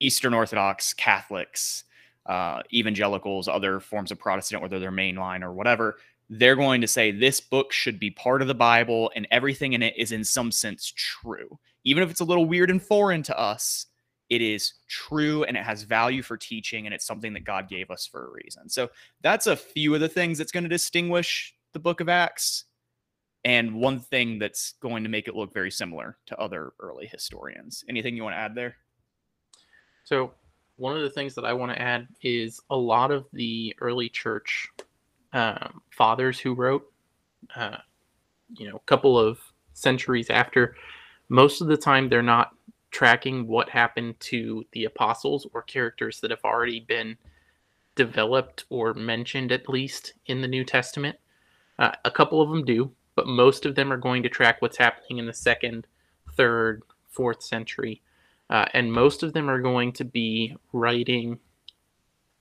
Eastern 0.00 0.34
Orthodox, 0.34 0.92
Catholics, 0.94 1.84
uh, 2.26 2.62
evangelicals, 2.72 3.46
other 3.46 3.78
forms 3.78 4.10
of 4.10 4.18
Protestant, 4.18 4.60
whether 4.60 4.80
they're 4.80 4.90
mainline 4.90 5.44
or 5.44 5.52
whatever. 5.52 5.98
They're 6.28 6.56
going 6.56 6.80
to 6.80 6.88
say 6.88 7.12
this 7.12 7.40
book 7.40 7.72
should 7.72 8.00
be 8.00 8.10
part 8.10 8.42
of 8.42 8.48
the 8.48 8.54
Bible 8.54 9.12
and 9.14 9.28
everything 9.30 9.74
in 9.74 9.84
it 9.84 9.94
is 9.96 10.10
in 10.10 10.24
some 10.24 10.50
sense 10.50 10.92
true. 10.96 11.60
Even 11.88 12.02
if 12.02 12.10
it's 12.10 12.20
a 12.20 12.24
little 12.24 12.44
weird 12.44 12.70
and 12.70 12.82
foreign 12.82 13.22
to 13.22 13.38
us, 13.38 13.86
it 14.28 14.42
is 14.42 14.74
true 14.88 15.44
and 15.44 15.56
it 15.56 15.64
has 15.64 15.84
value 15.84 16.22
for 16.22 16.36
teaching 16.36 16.84
and 16.84 16.94
it's 16.94 17.06
something 17.06 17.32
that 17.32 17.44
God 17.44 17.66
gave 17.66 17.90
us 17.90 18.06
for 18.06 18.26
a 18.26 18.30
reason. 18.30 18.68
So 18.68 18.90
that's 19.22 19.46
a 19.46 19.56
few 19.56 19.94
of 19.94 20.00
the 20.00 20.08
things 20.08 20.36
that's 20.36 20.52
going 20.52 20.64
to 20.64 20.68
distinguish 20.68 21.54
the 21.72 21.78
book 21.78 22.00
of 22.00 22.10
Acts 22.10 22.64
and 23.44 23.74
one 23.74 24.00
thing 24.00 24.38
that's 24.38 24.74
going 24.80 25.02
to 25.04 25.08
make 25.08 25.28
it 25.28 25.34
look 25.34 25.54
very 25.54 25.70
similar 25.70 26.18
to 26.26 26.38
other 26.38 26.72
early 26.78 27.06
historians. 27.06 27.84
Anything 27.88 28.16
you 28.16 28.22
want 28.22 28.34
to 28.34 28.38
add 28.38 28.54
there? 28.54 28.76
So, 30.04 30.32
one 30.76 30.94
of 30.94 31.02
the 31.02 31.10
things 31.10 31.34
that 31.34 31.44
I 31.44 31.52
want 31.54 31.72
to 31.72 31.80
add 31.80 32.06
is 32.22 32.60
a 32.70 32.76
lot 32.76 33.10
of 33.10 33.26
the 33.32 33.74
early 33.80 34.08
church 34.08 34.68
um, 35.32 35.80
fathers 35.90 36.38
who 36.38 36.54
wrote, 36.54 36.84
uh, 37.56 37.78
you 38.56 38.68
know, 38.68 38.76
a 38.76 38.86
couple 38.86 39.18
of 39.18 39.40
centuries 39.72 40.30
after, 40.30 40.76
most 41.28 41.60
of 41.60 41.66
the 41.66 41.76
time 41.76 42.08
they're 42.08 42.22
not 42.22 42.54
tracking 42.90 43.46
what 43.46 43.68
happened 43.68 44.18
to 44.20 44.64
the 44.72 44.84
apostles 44.84 45.46
or 45.52 45.62
characters 45.62 46.20
that 46.20 46.30
have 46.30 46.44
already 46.44 46.80
been 46.80 47.16
developed 47.94 48.64
or 48.70 48.94
mentioned 48.94 49.52
at 49.52 49.68
least 49.68 50.14
in 50.26 50.40
the 50.40 50.48
New 50.48 50.64
Testament. 50.64 51.16
Uh, 51.78 51.90
a 52.04 52.10
couple 52.10 52.40
of 52.40 52.48
them 52.48 52.64
do, 52.64 52.90
but 53.14 53.26
most 53.26 53.66
of 53.66 53.74
them 53.74 53.92
are 53.92 53.96
going 53.98 54.22
to 54.22 54.28
track 54.28 54.62
what's 54.62 54.78
happening 54.78 55.18
in 55.18 55.26
the 55.26 55.34
second, 55.34 55.86
third, 56.36 56.82
fourth 57.08 57.42
century. 57.42 58.00
Uh, 58.50 58.64
and 58.72 58.92
most 58.92 59.22
of 59.22 59.32
them 59.32 59.50
are 59.50 59.60
going 59.60 59.92
to 59.92 60.04
be 60.04 60.56
writing. 60.72 61.38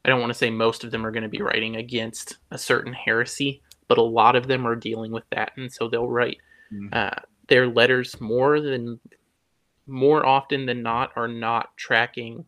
I 0.06 0.10
don't 0.10 0.22
want 0.22 0.30
to 0.30 0.38
say 0.38 0.50
most 0.50 0.84
of 0.84 0.92
them 0.92 1.06
are 1.06 1.12
going 1.12 1.24
to 1.24 1.30
be 1.30 1.42
writing 1.42 1.76
against 1.76 2.38
a 2.52 2.58
certain 2.58 2.94
heresy, 2.94 3.62
but 3.88 3.98
a 3.98 4.04
lot 4.04 4.36
of 4.36 4.48
them 4.48 4.66
are 4.66 4.76
dealing 4.76 5.12
with 5.12 5.26
that, 5.32 5.52
and 5.58 5.72
so 5.72 5.90
they'll 5.90 6.08
write 6.08 6.38
mm. 6.72 6.94
uh, 6.94 7.20
their 7.48 7.68
letters 7.68 8.20
more 8.20 8.62
than 8.62 9.00
more 9.88 10.26
often 10.26 10.66
than 10.66 10.84
not 10.84 11.12
are 11.16 11.30
not 11.30 11.76
tracking 11.78 12.46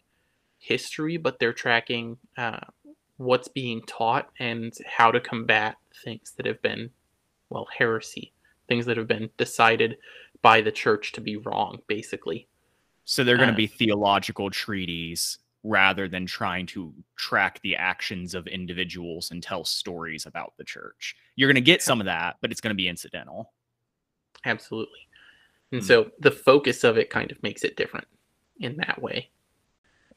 history, 0.60 1.18
but 1.18 1.40
they're 1.40 1.54
tracking 1.54 2.18
uh, 2.38 2.60
what's 3.18 3.48
being 3.48 3.82
taught 3.84 4.30
and 4.40 4.74
how 4.86 5.12
to 5.12 5.20
combat 5.20 5.78
things 6.04 6.34
that 6.38 6.46
have 6.46 6.62
been 6.62 6.90
well, 7.50 7.68
heresy, 7.76 8.32
things 8.68 8.86
that 8.86 8.98
have 8.98 9.08
been 9.08 9.30
decided 9.38 9.98
by 10.42 10.62
the 10.62 10.72
church 10.72 11.12
to 11.14 11.22
be 11.22 11.38
wrong, 11.38 11.80
basically. 11.88 12.48
So 13.06 13.24
they're 13.24 13.38
going 13.38 13.48
to 13.50 13.54
uh, 13.54 13.58
be 13.58 13.68
theological 13.68 14.52
treaties 14.52 15.40
rather 15.64 16.08
than 16.08 16.26
trying 16.26 16.66
to 16.68 16.94
track 17.18 17.60
the 17.64 17.76
actions 17.76 18.34
of 18.34 18.48
individuals 18.48 19.32
and 19.32 19.44
tell 19.44 19.66
stories 19.66 20.26
about 20.26 20.54
the 20.58 20.64
church. 20.64 21.16
You're 21.36 21.50
going 21.50 21.56
to 21.56 21.62
get 21.62 21.82
some 21.82 22.00
of 22.00 22.06
that, 22.06 22.38
but 22.40 22.52
it's 22.52 22.62
going 22.62 22.74
to 22.74 22.78
be 22.78 22.88
incidental. 22.88 23.52
Absolutely. 24.46 25.08
And 25.72 25.82
mm-hmm. 25.82 25.88
so 25.88 26.12
the 26.20 26.32
focus 26.32 26.84
of 26.84 26.98
it 26.98 27.10
kind 27.10 27.32
of 27.32 27.42
makes 27.44 27.64
it 27.64 27.76
different 27.76 28.08
in 28.60 28.78
that 28.78 29.02
way. 29.02 29.30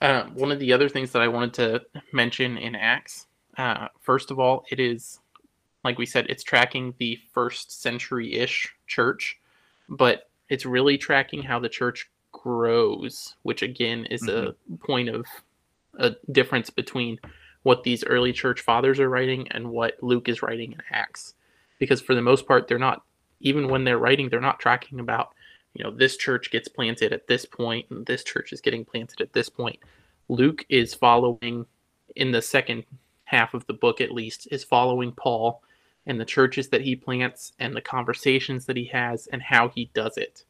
Uh, 0.00 0.24
one 0.34 0.50
of 0.50 0.58
the 0.58 0.72
other 0.72 0.88
things 0.88 1.12
that 1.12 1.22
I 1.22 1.28
wanted 1.28 1.54
to 1.54 1.82
mention 2.12 2.56
in 2.56 2.74
Acts, 2.74 3.26
uh, 3.56 3.88
first 4.00 4.30
of 4.30 4.40
all, 4.40 4.64
it 4.70 4.80
is 4.80 5.20
like 5.84 5.98
we 5.98 6.06
said, 6.06 6.26
it's 6.28 6.42
tracking 6.42 6.94
the 6.98 7.18
first 7.32 7.82
century 7.82 8.34
ish 8.34 8.72
church, 8.86 9.38
but 9.88 10.30
it's 10.48 10.66
really 10.66 10.96
tracking 10.96 11.42
how 11.42 11.58
the 11.58 11.68
church 11.68 12.10
grows, 12.30 13.34
which 13.42 13.62
again 13.62 14.06
is 14.06 14.22
mm-hmm. 14.22 14.50
a 14.72 14.76
point 14.78 15.08
of 15.08 15.26
a 15.98 16.14
difference 16.30 16.70
between 16.70 17.18
what 17.62 17.82
these 17.82 18.04
early 18.04 18.32
church 18.32 18.60
fathers 18.60 18.98
are 18.98 19.08
writing 19.08 19.46
and 19.50 19.68
what 19.70 20.02
Luke 20.02 20.28
is 20.28 20.42
writing 20.42 20.72
in 20.72 20.82
Acts. 20.90 21.34
Because 21.78 22.00
for 22.00 22.14
the 22.14 22.22
most 22.22 22.46
part, 22.46 22.68
they're 22.68 22.78
not, 22.78 23.02
even 23.42 23.68
when 23.68 23.84
they're 23.84 23.98
writing, 23.98 24.28
they're 24.28 24.40
not 24.40 24.58
tracking 24.58 25.00
about 25.00 25.34
you 25.74 25.82
know, 25.82 25.90
this 25.90 26.16
church 26.16 26.50
gets 26.50 26.68
planted 26.68 27.12
at 27.12 27.26
this 27.26 27.44
point, 27.44 27.86
and 27.90 28.04
this 28.04 28.22
church 28.24 28.52
is 28.52 28.60
getting 28.60 28.84
planted 28.84 29.20
at 29.20 29.32
this 29.32 29.48
point. 29.48 29.78
Luke 30.28 30.66
is 30.68 30.94
following, 30.94 31.66
in 32.14 32.30
the 32.30 32.42
second 32.42 32.84
half 33.24 33.54
of 33.54 33.66
the 33.66 33.72
book 33.72 34.00
at 34.00 34.12
least, 34.12 34.48
is 34.50 34.64
following 34.64 35.12
Paul 35.12 35.62
and 36.04 36.20
the 36.20 36.24
churches 36.24 36.68
that 36.68 36.82
he 36.82 36.94
plants 36.94 37.52
and 37.58 37.74
the 37.74 37.80
conversations 37.80 38.66
that 38.66 38.76
he 38.76 38.84
has 38.86 39.28
and 39.28 39.40
how 39.40 39.68
he 39.68 39.90
does 39.94 40.18
it. 40.18 40.44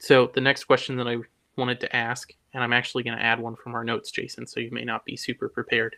So 0.00 0.32
the 0.34 0.40
next 0.40 0.64
question 0.64 0.96
that 0.96 1.06
I 1.06 1.18
wanted 1.56 1.80
to 1.80 1.96
ask, 1.96 2.32
and 2.54 2.62
I'm 2.62 2.72
actually 2.72 3.02
going 3.02 3.16
to 3.16 3.24
add 3.24 3.40
one 3.40 3.56
from 3.56 3.74
our 3.74 3.84
notes, 3.84 4.10
Jason, 4.10 4.46
so 4.46 4.60
you 4.60 4.70
may 4.70 4.84
not 4.84 5.04
be 5.04 5.16
super 5.16 5.48
prepared. 5.48 5.96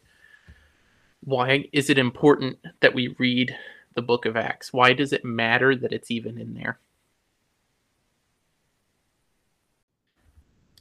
Why 1.20 1.68
is 1.72 1.90
it 1.90 1.98
important 1.98 2.58
that 2.80 2.94
we 2.94 3.14
read 3.18 3.56
the 3.94 4.02
book 4.02 4.26
of 4.26 4.36
Acts? 4.36 4.72
Why 4.72 4.92
does 4.92 5.12
it 5.12 5.24
matter 5.24 5.74
that 5.76 5.92
it's 5.92 6.10
even 6.10 6.38
in 6.38 6.54
there? 6.54 6.78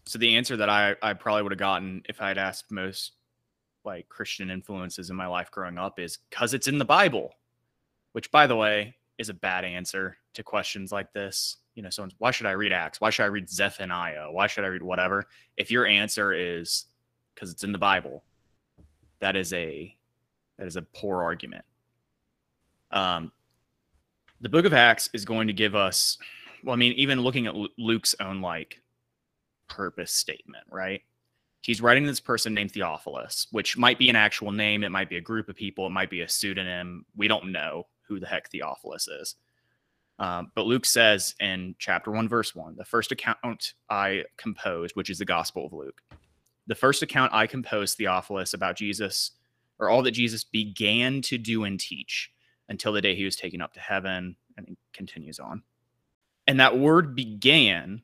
So 0.06 0.20
the 0.20 0.36
answer 0.36 0.58
that 0.58 0.70
I, 0.70 0.96
I 1.02 1.14
probably 1.14 1.44
would 1.44 1.54
have 1.54 1.60
gotten 1.60 2.04
if 2.10 2.22
I 2.22 2.28
had 2.28 2.38
asked 2.38 2.72
most 2.72 3.14
like 3.86 4.10
Christian 4.10 4.50
influences 4.50 5.10
in 5.10 5.16
my 5.16 5.28
life 5.28 5.50
growing 5.52 5.78
up 5.78 6.00
is 6.00 6.18
because 6.30 6.54
it's 6.54 6.68
in 6.68 6.78
the 6.78 6.86
Bible, 6.86 7.34
which 8.12 8.32
by 8.32 8.48
the 8.48 8.56
way 8.56 8.96
is 9.18 9.30
a 9.30 9.34
bad 9.34 9.64
answer 9.66 10.18
to 10.34 10.44
questions 10.44 10.92
like 10.92 11.14
this 11.14 11.58
you 11.76 11.84
know, 11.84 11.90
someone's 11.90 12.16
why 12.18 12.32
should 12.32 12.46
I 12.46 12.52
read 12.52 12.72
Acts? 12.72 13.02
Why 13.02 13.10
should 13.10 13.24
I 13.24 13.28
read 13.28 13.50
Zephaniah? 13.50 14.32
Why 14.32 14.48
should 14.48 14.64
I 14.64 14.68
read 14.68 14.84
whatever? 14.84 15.28
If 15.58 15.72
your 15.72 15.86
answer 15.86 16.34
is 16.34 16.86
because 17.34 17.52
it's 17.52 17.64
in 17.64 17.72
the 17.72 17.78
Bible, 17.78 18.24
that 19.20 19.36
is 19.36 19.54
a 19.54 19.96
that 20.58 20.68
is 20.68 20.76
a 20.76 20.82
poor 20.82 21.24
argument. 21.24 21.66
Um, 22.92 23.32
the 24.42 24.50
book 24.50 24.66
of 24.66 24.74
Acts 24.74 25.10
is 25.14 25.26
going 25.26 25.48
to 25.48 25.54
give 25.54 25.74
us, 25.74 26.18
well, 26.64 26.74
I 26.74 26.78
mean, 26.78 26.94
even 26.94 27.22
looking 27.22 27.48
at 27.48 27.56
Luke's 27.78 28.16
own 28.20 28.42
like 28.42 28.82
purpose 29.68 30.12
statement, 30.12 30.66
right? 30.70 31.02
He's 31.62 31.82
writing 31.82 32.06
this 32.06 32.20
person 32.20 32.54
named 32.54 32.72
Theophilus, 32.74 33.48
which 33.52 33.78
might 33.78 33.98
be 33.98 34.10
an 34.10 34.18
actual 34.18 34.52
name, 34.52 34.84
it 34.84 34.90
might 34.90 35.10
be 35.10 35.16
a 35.16 35.22
group 35.22 35.48
of 35.48 35.56
people, 35.56 35.88
it 35.88 35.92
might 35.92 36.10
be 36.10 36.22
a 36.22 36.30
pseudonym. 36.30 37.06
We 37.16 37.30
don't 37.30 37.52
know 37.52 37.88
who 38.08 38.20
the 38.20 38.28
heck 38.28 38.50
Theophilus 38.50 39.08
is. 39.08 39.36
Um, 40.20 40.52
but 40.56 40.66
Luke 40.66 40.86
says 40.86 41.36
in 41.40 41.76
chapter 41.80 42.12
1, 42.12 42.30
verse 42.30 42.54
1, 42.54 42.76
the 42.76 42.86
first 42.86 43.12
account 43.12 43.74
I 43.90 44.24
composed, 44.38 44.96
which 44.96 45.10
is 45.10 45.18
the 45.18 45.26
Gospel 45.26 45.66
of 45.66 45.74
Luke, 45.74 46.02
the 46.68 46.76
first 46.76 47.02
account 47.02 47.34
I 47.34 47.48
composed, 47.48 47.98
Theophilus, 47.98 48.54
about 48.54 48.78
Jesus, 48.78 49.32
or 49.80 49.90
all 49.90 50.04
that 50.04 50.12
Jesus 50.12 50.44
began 50.44 51.22
to 51.24 51.38
do 51.38 51.64
and 51.64 51.80
teach 51.80 52.32
until 52.70 52.94
the 52.94 53.02
day 53.02 53.16
he 53.16 53.26
was 53.26 53.36
taken 53.36 53.62
up 53.62 53.74
to 53.74 53.80
heaven, 53.80 54.36
and 54.58 54.78
continues 54.94 55.40
on. 55.40 55.64
And 56.48 56.60
that 56.60 56.78
word 56.78 57.16
began 57.16 58.02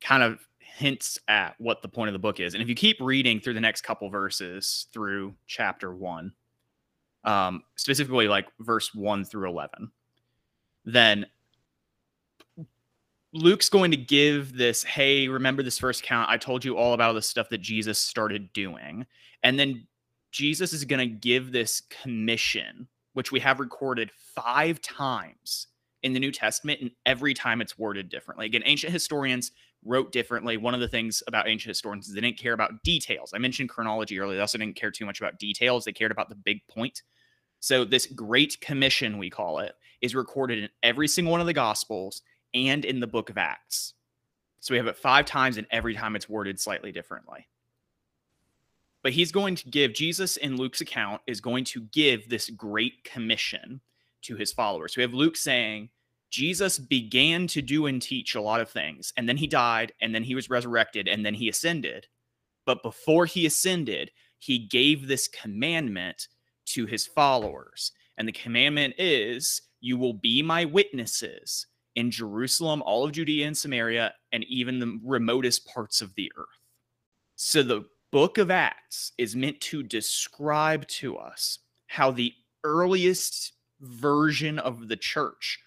kind 0.00 0.22
of 0.22 0.46
hints 0.58 1.18
at 1.28 1.54
what 1.58 1.82
the 1.82 1.88
point 1.88 2.08
of 2.08 2.12
the 2.12 2.18
book 2.18 2.40
is. 2.40 2.54
And 2.54 2.62
if 2.62 2.68
you 2.68 2.74
keep 2.74 2.96
reading 3.00 3.40
through 3.40 3.54
the 3.54 3.60
next 3.60 3.82
couple 3.82 4.08
verses 4.08 4.86
through 4.92 5.34
chapter 5.46 5.94
1, 5.94 6.32
um, 7.24 7.62
specifically 7.76 8.28
like 8.28 8.46
verse 8.60 8.94
1 8.94 9.24
through 9.24 9.48
11, 9.48 9.90
then 10.84 11.26
Luke's 13.32 13.68
going 13.68 13.90
to 13.90 13.96
give 13.96 14.56
this, 14.56 14.84
hey, 14.84 15.28
remember 15.28 15.62
this 15.62 15.78
first 15.78 16.02
count? 16.02 16.30
I 16.30 16.36
told 16.36 16.64
you 16.64 16.76
all 16.76 16.94
about 16.94 17.14
the 17.14 17.22
stuff 17.22 17.48
that 17.48 17.58
Jesus 17.58 17.98
started 17.98 18.52
doing. 18.52 19.06
And 19.42 19.58
then 19.58 19.86
Jesus 20.30 20.72
is 20.72 20.84
going 20.84 21.00
to 21.00 21.14
give 21.14 21.52
this 21.52 21.82
commission, 22.02 22.88
which 23.12 23.32
we 23.32 23.40
have 23.40 23.60
recorded 23.60 24.10
five 24.34 24.80
times 24.80 25.66
in 26.04 26.12
the 26.12 26.20
New 26.20 26.30
Testament, 26.30 26.80
and 26.80 26.90
every 27.06 27.34
time 27.34 27.60
it's 27.60 27.78
worded 27.78 28.08
differently. 28.08 28.46
Again, 28.46 28.62
ancient 28.66 28.92
historians 28.92 29.52
wrote 29.84 30.12
differently. 30.12 30.56
One 30.56 30.74
of 30.74 30.80
the 30.80 30.88
things 30.88 31.22
about 31.26 31.48
ancient 31.48 31.70
historians 31.70 32.06
is 32.06 32.14
they 32.14 32.20
didn't 32.20 32.38
care 32.38 32.52
about 32.52 32.82
details. 32.84 33.32
I 33.34 33.38
mentioned 33.38 33.68
chronology 33.68 34.18
earlier. 34.20 34.36
They 34.36 34.40
also 34.40 34.58
didn't 34.58 34.76
care 34.76 34.90
too 34.90 35.06
much 35.06 35.20
about 35.20 35.38
details. 35.38 35.84
They 35.84 35.92
cared 35.92 36.12
about 36.12 36.28
the 36.28 36.34
big 36.36 36.66
point. 36.68 37.02
So, 37.60 37.84
this 37.84 38.06
Great 38.06 38.60
Commission, 38.60 39.16
we 39.16 39.30
call 39.30 39.58
it, 39.60 39.74
is 40.04 40.14
recorded 40.14 40.58
in 40.58 40.68
every 40.82 41.08
single 41.08 41.32
one 41.32 41.40
of 41.40 41.46
the 41.46 41.52
Gospels 41.52 42.22
and 42.52 42.84
in 42.84 43.00
the 43.00 43.06
book 43.06 43.30
of 43.30 43.38
Acts. 43.38 43.94
So, 44.60 44.72
we 44.72 44.78
have 44.78 44.86
it 44.86 44.96
five 44.96 45.24
times, 45.24 45.56
and 45.56 45.66
every 45.70 45.94
time 45.94 46.14
it's 46.14 46.28
worded 46.28 46.60
slightly 46.60 46.92
differently. 46.92 47.48
But 49.02 49.12
he's 49.12 49.32
going 49.32 49.54
to 49.56 49.68
give, 49.68 49.92
Jesus 49.92 50.36
in 50.36 50.56
Luke's 50.56 50.80
account 50.80 51.20
is 51.26 51.40
going 51.40 51.64
to 51.64 51.82
give 51.92 52.28
this 52.28 52.48
Great 52.50 53.04
Commission 53.04 53.80
to 54.22 54.36
his 54.36 54.52
followers. 54.52 54.96
We 54.96 55.02
have 55.02 55.12
Luke 55.12 55.36
saying, 55.36 55.90
Jesus 56.30 56.78
began 56.78 57.46
to 57.48 57.62
do 57.62 57.86
and 57.86 58.00
teach 58.00 58.34
a 58.34 58.40
lot 58.40 58.60
of 58.60 58.70
things, 58.70 59.12
and 59.16 59.28
then 59.28 59.36
he 59.36 59.46
died, 59.46 59.92
and 60.00 60.14
then 60.14 60.24
he 60.24 60.34
was 60.34 60.50
resurrected, 60.50 61.08
and 61.08 61.24
then 61.24 61.34
he 61.34 61.48
ascended. 61.48 62.06
But 62.66 62.82
before 62.82 63.26
he 63.26 63.46
ascended, 63.46 64.10
he 64.38 64.58
gave 64.58 65.06
this 65.06 65.28
commandment 65.28 66.28
to 66.66 66.86
his 66.86 67.06
followers. 67.06 67.92
And 68.16 68.28
the 68.28 68.32
commandment 68.32 68.94
is, 68.98 69.62
You 69.84 69.98
will 69.98 70.14
be 70.14 70.40
my 70.40 70.64
witnesses 70.64 71.66
in 71.94 72.10
Jerusalem, 72.10 72.80
all 72.86 73.04
of 73.04 73.12
Judea 73.12 73.46
and 73.46 73.54
Samaria, 73.54 74.14
and 74.32 74.42
even 74.44 74.78
the 74.78 74.98
remotest 75.04 75.66
parts 75.66 76.00
of 76.00 76.14
the 76.14 76.32
earth. 76.38 76.70
So 77.36 77.62
the 77.62 77.84
book 78.10 78.38
of 78.38 78.50
Acts 78.50 79.12
is 79.18 79.36
meant 79.36 79.60
to 79.60 79.82
describe 79.82 80.88
to 80.88 81.18
us 81.18 81.58
how 81.88 82.10
the 82.10 82.32
earliest 82.64 83.52
version 83.82 84.58
of 84.58 84.88
the 84.88 84.96
church 84.96 85.60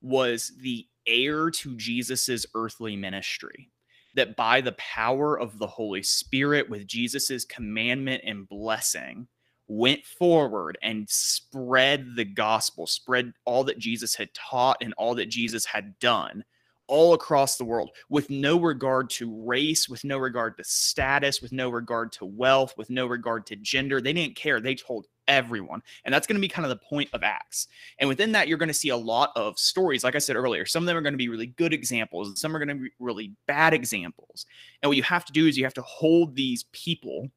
was 0.00 0.52
the 0.60 0.86
heir 1.08 1.50
to 1.50 1.76
Jesus's 1.76 2.46
earthly 2.54 2.94
ministry. 2.94 3.72
That 4.14 4.36
by 4.36 4.60
the 4.60 4.76
power 4.78 5.36
of 5.36 5.58
the 5.58 5.66
Holy 5.66 6.04
Spirit, 6.04 6.70
with 6.70 6.86
Jesus's 6.86 7.44
commandment 7.44 8.22
and 8.24 8.48
blessing, 8.48 9.26
went 9.68 10.04
forward 10.04 10.78
and 10.82 11.08
spread 11.08 12.16
the 12.16 12.24
gospel, 12.24 12.86
spread 12.86 13.32
all 13.44 13.64
that 13.64 13.78
Jesus 13.78 14.14
had 14.14 14.32
taught 14.34 14.78
and 14.80 14.94
all 14.94 15.14
that 15.14 15.28
Jesus 15.28 15.64
had 15.64 15.98
done 15.98 16.44
all 16.86 17.14
across 17.14 17.56
the 17.56 17.64
world 17.64 17.90
with 18.10 18.28
no 18.28 18.60
regard 18.60 19.08
to 19.08 19.42
race, 19.44 19.88
with 19.88 20.04
no 20.04 20.18
regard 20.18 20.56
to 20.58 20.64
status, 20.64 21.40
with 21.40 21.52
no 21.52 21.70
regard 21.70 22.12
to 22.12 22.24
wealth, 22.24 22.74
with 22.76 22.90
no 22.90 23.06
regard 23.06 23.46
to 23.46 23.56
gender. 23.56 24.00
They 24.00 24.12
didn't 24.12 24.36
care. 24.36 24.60
They 24.60 24.74
told 24.74 25.06
everyone. 25.26 25.82
And 26.04 26.12
that's 26.12 26.26
going 26.26 26.36
to 26.36 26.40
be 26.40 26.48
kind 26.48 26.66
of 26.66 26.70
the 26.70 26.84
point 26.84 27.08
of 27.12 27.22
Acts. 27.22 27.68
And 27.98 28.08
within 28.08 28.32
that, 28.32 28.48
you're 28.48 28.58
going 28.58 28.68
to 28.68 28.74
see 28.74 28.90
a 28.90 28.96
lot 28.96 29.30
of 29.34 29.58
stories. 29.58 30.04
Like 30.04 30.14
I 30.14 30.18
said 30.18 30.36
earlier, 30.36 30.66
some 30.66 30.82
of 30.82 30.86
them 30.86 30.96
are 30.96 31.02
going 31.02 31.14
to 31.14 31.18
be 31.18 31.28
really 31.28 31.46
good 31.46 31.72
examples, 31.72 32.28
and 32.28 32.36
some 32.36 32.54
are 32.54 32.58
going 32.58 32.76
to 32.76 32.84
be 32.84 32.90
really 32.98 33.32
bad 33.46 33.72
examples. 33.72 34.46
And 34.82 34.90
what 34.90 34.96
you 34.96 35.02
have 35.04 35.24
to 35.24 35.32
do 35.32 35.46
is 35.46 35.56
you 35.56 35.64
have 35.64 35.74
to 35.74 35.82
hold 35.82 36.36
these 36.36 36.64
people 36.72 37.30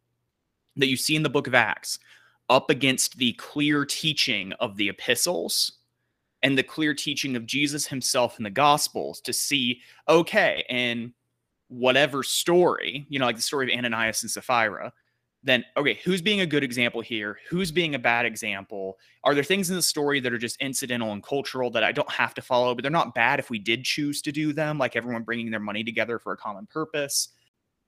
that 0.75 0.88
you 0.88 0.98
see 0.98 1.15
in 1.15 1.24
the 1.24 1.29
book 1.29 1.48
of 1.48 1.55
Acts 1.55 2.00
up 2.50 2.70
against 2.70 3.18
the 3.18 3.34
clear 3.34 3.86
teaching 3.86 4.54
of 4.54 4.77
the 4.77 4.89
epistles 4.89 5.74
and 6.44 6.58
the 6.58 6.63
clear 6.63 6.94
teaching 6.94 7.36
of 7.36 7.46
Jesus 7.46 7.88
himself 7.88 8.38
in 8.38 8.44
the 8.44 8.50
gospels 8.50 9.20
to 9.22 9.34
see, 9.34 9.82
okay, 10.08 10.63
in 10.70 11.13
whatever 11.68 12.24
story, 12.24 13.06
you 13.10 13.20
know, 13.20 13.25
like 13.25 13.36
the 13.36 13.42
story 13.42 13.72
of 13.72 13.77
Ananias 13.77 14.24
and 14.24 14.32
Sapphira, 14.32 14.94
then 15.44 15.63
okay, 15.75 16.00
who's 16.04 16.22
being 16.22 16.42
a 16.42 16.46
good 16.46 16.63
example 16.63 17.01
here? 17.01 17.38
Who's 17.50 17.72
being 17.72 17.96
a 17.96 18.00
bad 18.00 18.25
example? 18.25 18.98
Are 19.24 19.34
there 19.34 19.44
things 19.44 19.70
in 19.70 19.75
the 19.75 19.82
story 19.82 20.20
that 20.20 20.34
are 20.34 20.38
just 20.38 20.62
incidental 20.62 21.12
and 21.12 21.24
cultural 21.24 21.70
that 21.72 21.84
I 21.84 21.92
don't 21.92 22.10
have 22.12 22.34
to 22.36 22.42
follow, 22.42 22.74
but 22.75 22.82
they're 22.82 22.92
not 22.92 23.16
bad 23.16 23.39
if 23.39 23.50
we 23.50 23.60
did 23.60 23.84
choose 23.84 24.22
to 24.24 24.32
do 24.32 24.54
them, 24.54 24.77
like 24.77 24.96
everyone 24.96 25.24
bringing 25.24 25.51
their 25.51 25.60
money 25.60 25.84
together 25.84 26.20
for 26.20 26.34
a 26.34 26.38
common 26.38 26.66
purpose? 26.68 27.30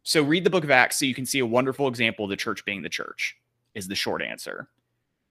So 0.03 0.23
read 0.23 0.43
the 0.43 0.49
book 0.49 0.63
of 0.63 0.71
Acts 0.71 0.99
so 0.99 1.05
you 1.05 1.15
can 1.15 1.25
see 1.25 1.39
a 1.39 1.45
wonderful 1.45 1.87
example 1.87 2.25
of 2.25 2.29
the 2.29 2.37
church 2.37 2.63
being 2.65 2.81
the 2.81 2.89
church 2.89 3.35
is 3.75 3.87
the 3.87 3.95
short 3.95 4.21
answer. 4.21 4.69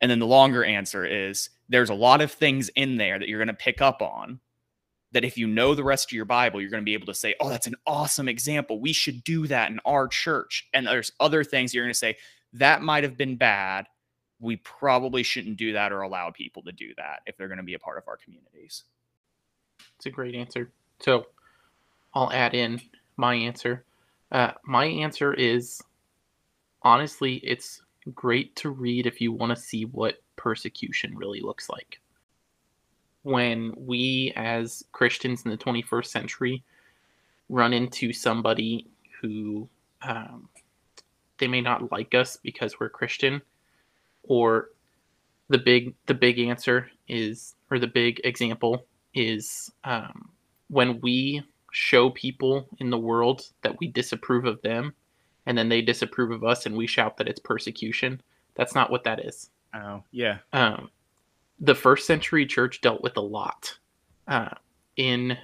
And 0.01 0.11
then 0.11 0.19
the 0.19 0.27
longer 0.27 0.65
answer 0.65 1.05
is 1.05 1.51
there's 1.69 1.91
a 1.91 1.95
lot 1.95 2.21
of 2.21 2.33
things 2.33 2.69
in 2.71 2.97
there 2.97 3.19
that 3.19 3.29
you're 3.29 3.39
going 3.39 3.49
to 3.49 3.55
pick 3.55 3.81
up 3.83 4.01
on 4.01 4.41
that 5.13 5.25
if 5.25 5.39
you 5.39 5.47
know 5.47 5.75
the 5.75 5.85
rest 5.85 6.09
of 6.09 6.13
your 6.13 6.25
Bible, 6.25 6.61
you're 6.61 6.71
going 6.71 6.83
to 6.83 6.85
be 6.85 6.95
able 6.95 7.07
to 7.07 7.15
say, 7.15 7.35
oh, 7.41 7.49
that's 7.49 7.67
an 7.67 7.75
awesome 7.87 8.29
example. 8.29 8.81
We 8.81 8.93
should 8.93 9.25
do 9.25 9.47
that 9.47 9.71
in 9.71 9.81
our 9.85 10.07
church. 10.07 10.69
And 10.75 10.87
there's 10.87 11.13
other 11.19 11.43
things 11.43 11.73
you're 11.73 11.85
going 11.85 11.93
to 11.93 11.99
say, 11.99 12.17
that 12.55 12.83
might 12.83 13.05
have 13.05 13.17
been 13.17 13.37
bad. 13.37 13.87
We 14.41 14.57
probably 14.57 15.23
shouldn't 15.23 15.57
do 15.57 15.73
that 15.73 15.93
or 15.93 16.03
allow 16.03 16.31
people 16.31 16.63
to 16.63 16.73
do 16.73 16.93
that 16.97 17.21
if 17.27 17.37
they're 17.37 17.49
going 17.49 17.59
to 17.59 17.65
be 17.65 17.75
a 17.75 17.79
part 17.79 17.99
of 17.99 18.07
our 18.07 18.17
communities. 18.17 18.85
It's 19.97 20.07
a 20.07 20.11
great 20.11 20.35
answer. 20.35 20.71
So 21.01 21.27
I'll 22.15 22.33
add 22.33 22.55
in 22.55 22.81
my 23.17 23.35
answer. 23.35 23.85
Uh, 24.31 24.53
my 24.65 24.85
answer 24.85 25.35
is 25.35 25.83
honestly, 26.83 27.37
it's 27.37 27.83
great 28.15 28.55
to 28.57 28.71
read 28.71 29.07
if 29.07 29.21
you 29.21 29.33
want 29.33 29.51
to 29.51 29.63
see 29.63 29.85
what 29.85 30.23
persecution 30.37 31.17
really 31.17 31.41
looks 31.41 31.69
like. 31.69 32.01
When 33.23 33.75
we, 33.77 34.33
as 34.37 34.85
Christians 34.93 35.45
in 35.45 35.51
the 35.51 35.57
21st 35.57 36.07
century, 36.07 36.63
run 37.49 37.73
into 37.73 38.13
somebody 38.13 38.87
who 39.21 39.69
um, 40.03 40.49
they 41.39 41.49
may 41.49 41.61
not 41.61 41.91
like 41.91 42.15
us 42.15 42.37
because 42.43 42.79
we're 42.79 42.89
Christian, 42.89 43.43
or 44.23 44.71
the 45.49 45.59
big 45.59 45.95
the 46.07 46.15
big 46.15 46.39
answer 46.39 46.91
is 47.09 47.55
or 47.71 47.79
the 47.79 47.87
big 47.87 48.21
example 48.25 48.85
is 49.15 49.73
um, 49.85 50.31
when 50.69 51.01
we 51.01 51.43
show 51.73 52.11
people 52.11 52.69
in 52.79 52.91
the 52.91 52.99
world 52.99 53.51
that 53.63 53.79
we 53.81 53.89
disapprove 53.89 54.45
of 54.45 54.61
them 54.63 54.95
and 55.49 55.57
then 55.57 55.71
they 55.71 55.81
disapprove 55.81 56.31
of 56.31 56.45
us 56.45 56.67
and 56.67 56.77
we 56.77 56.87
shout 56.87 57.17
that 57.17 57.27
it's 57.27 57.41
persecution. 57.41 58.21
That's 58.55 58.75
not 58.75 58.91
what 58.91 59.03
that 59.05 59.25
is. 59.25 59.49
Oh 59.75 60.05
yeah. 60.13 60.39
Um, 60.53 60.91
the 61.59 61.75
first 61.75 62.07
century 62.07 62.45
church 62.45 62.83
dealt 62.83 63.03
with 63.03 63.17
a 63.17 63.23
lot. 63.23 63.77
Uh, 64.29 64.51
in 64.97 65.39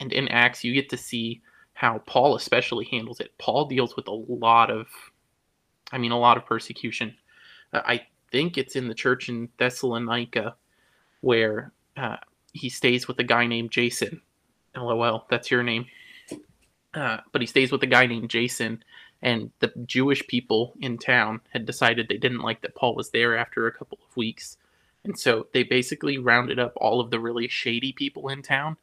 and 0.00 0.12
in 0.12 0.26
acts 0.28 0.64
you 0.64 0.72
get 0.72 0.88
to 0.88 0.96
see 0.96 1.42
how 1.74 1.98
paul 2.06 2.34
especially 2.34 2.86
handles 2.86 3.20
it. 3.20 3.36
Paul 3.36 3.66
deals 3.66 3.94
with 3.94 4.08
a 4.08 4.10
lot 4.10 4.70
of 4.70 4.88
i 5.92 5.98
mean 5.98 6.10
a 6.10 6.18
lot 6.18 6.38
of 6.38 6.46
persecution. 6.46 7.14
Uh, 7.74 7.82
i 7.84 8.00
think 8.32 8.56
it's 8.56 8.74
in 8.74 8.88
the 8.88 8.94
church 8.94 9.28
in 9.28 9.50
thessalonica 9.58 10.56
where 11.20 11.72
uh, 11.98 12.16
he 12.54 12.70
stays 12.70 13.06
with 13.06 13.18
a 13.18 13.24
guy 13.24 13.46
named 13.46 13.70
jason. 13.70 14.22
Lol 14.74 15.26
that's 15.28 15.50
your 15.50 15.62
name. 15.62 15.84
Uh, 16.94 17.18
but 17.32 17.42
he 17.42 17.46
stays 17.46 17.70
with 17.70 17.82
a 17.82 17.86
guy 17.86 18.06
named 18.06 18.30
jason 18.30 18.82
and 19.24 19.50
the 19.58 19.72
jewish 19.84 20.24
people 20.28 20.74
in 20.80 20.96
town 20.96 21.40
had 21.50 21.66
decided 21.66 22.06
they 22.06 22.16
didn't 22.16 22.42
like 22.42 22.60
that 22.62 22.76
paul 22.76 22.94
was 22.94 23.10
there 23.10 23.36
after 23.36 23.66
a 23.66 23.72
couple 23.72 23.98
of 24.08 24.16
weeks 24.16 24.56
and 25.04 25.18
so 25.18 25.46
they 25.52 25.62
basically 25.62 26.16
rounded 26.18 26.58
up 26.58 26.72
all 26.76 27.00
of 27.00 27.10
the 27.10 27.20
really 27.20 27.46
shady 27.46 27.92
people 27.92 28.28
in 28.28 28.42
town 28.42 28.76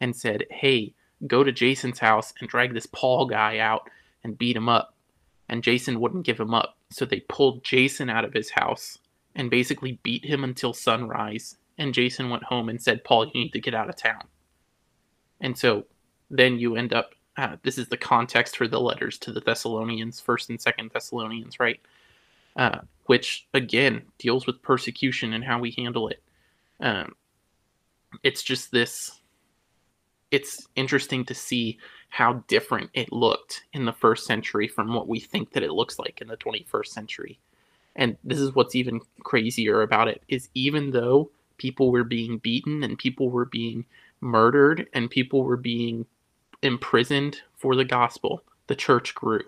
and 0.00 0.14
said, 0.14 0.44
hey, 0.50 0.94
go 1.26 1.44
to 1.44 1.52
Jason's 1.52 2.00
house 2.00 2.34
and 2.40 2.48
drag 2.48 2.74
this 2.74 2.86
Paul 2.86 3.26
guy 3.26 3.58
out 3.58 3.88
and 4.24 4.38
beat 4.38 4.56
him 4.56 4.68
up. 4.68 4.94
And 5.48 5.62
Jason 5.62 6.00
wouldn't 6.00 6.26
give 6.26 6.38
him 6.38 6.52
up. 6.52 6.76
So 6.90 7.04
they 7.04 7.20
pulled 7.20 7.64
Jason 7.64 8.10
out 8.10 8.24
of 8.24 8.34
his 8.34 8.50
house 8.50 8.98
and 9.34 9.50
basically 9.50 10.00
beat 10.02 10.24
him 10.24 10.44
until 10.44 10.72
sunrise. 10.72 11.56
And 11.78 11.94
Jason 11.94 12.28
went 12.28 12.44
home 12.44 12.68
and 12.68 12.82
said, 12.82 13.04
Paul, 13.04 13.26
you 13.26 13.42
need 13.42 13.52
to 13.52 13.60
get 13.60 13.74
out 13.74 13.88
of 13.88 13.96
town. 13.96 14.24
And 15.40 15.56
so 15.56 15.84
then 16.28 16.58
you 16.58 16.76
end 16.76 16.92
up, 16.92 17.14
uh, 17.38 17.56
this 17.62 17.78
is 17.78 17.86
the 17.86 17.96
context 17.96 18.56
for 18.56 18.66
the 18.66 18.80
letters 18.80 19.16
to 19.16 19.32
the 19.32 19.40
Thessalonians, 19.40 20.20
1st 20.20 20.48
and 20.50 20.58
2nd 20.58 20.92
Thessalonians, 20.92 21.60
right? 21.60 21.80
Uh, 22.56 22.80
which 23.06 23.46
again 23.54 24.02
deals 24.18 24.46
with 24.46 24.60
persecution 24.60 25.32
and 25.32 25.44
how 25.44 25.60
we 25.60 25.70
handle 25.78 26.08
it. 26.08 26.20
Um, 26.80 27.14
it's 28.24 28.42
just 28.42 28.72
this. 28.72 29.20
It's 30.32 30.66
interesting 30.74 31.24
to 31.26 31.34
see 31.34 31.78
how 32.10 32.44
different 32.48 32.90
it 32.92 33.12
looked 33.12 33.62
in 33.72 33.84
the 33.84 33.92
first 33.92 34.26
century 34.26 34.66
from 34.66 34.92
what 34.92 35.08
we 35.08 35.20
think 35.20 35.52
that 35.52 35.62
it 35.62 35.72
looks 35.72 35.98
like 35.98 36.20
in 36.20 36.28
the 36.28 36.36
21st 36.36 36.86
century. 36.88 37.38
And 37.96 38.16
this 38.24 38.38
is 38.38 38.54
what's 38.54 38.74
even 38.74 39.00
crazier 39.22 39.82
about 39.82 40.08
it 40.08 40.22
is 40.28 40.48
even 40.54 40.90
though 40.90 41.30
people 41.56 41.90
were 41.90 42.04
being 42.04 42.38
beaten 42.38 42.82
and 42.82 42.98
people 42.98 43.30
were 43.30 43.46
being 43.46 43.86
murdered 44.20 44.88
and 44.92 45.08
people 45.08 45.44
were 45.44 45.56
being 45.56 46.04
imprisoned 46.62 47.40
for 47.56 47.76
the 47.76 47.84
gospel, 47.84 48.42
the 48.66 48.76
church 48.76 49.14
grew 49.14 49.42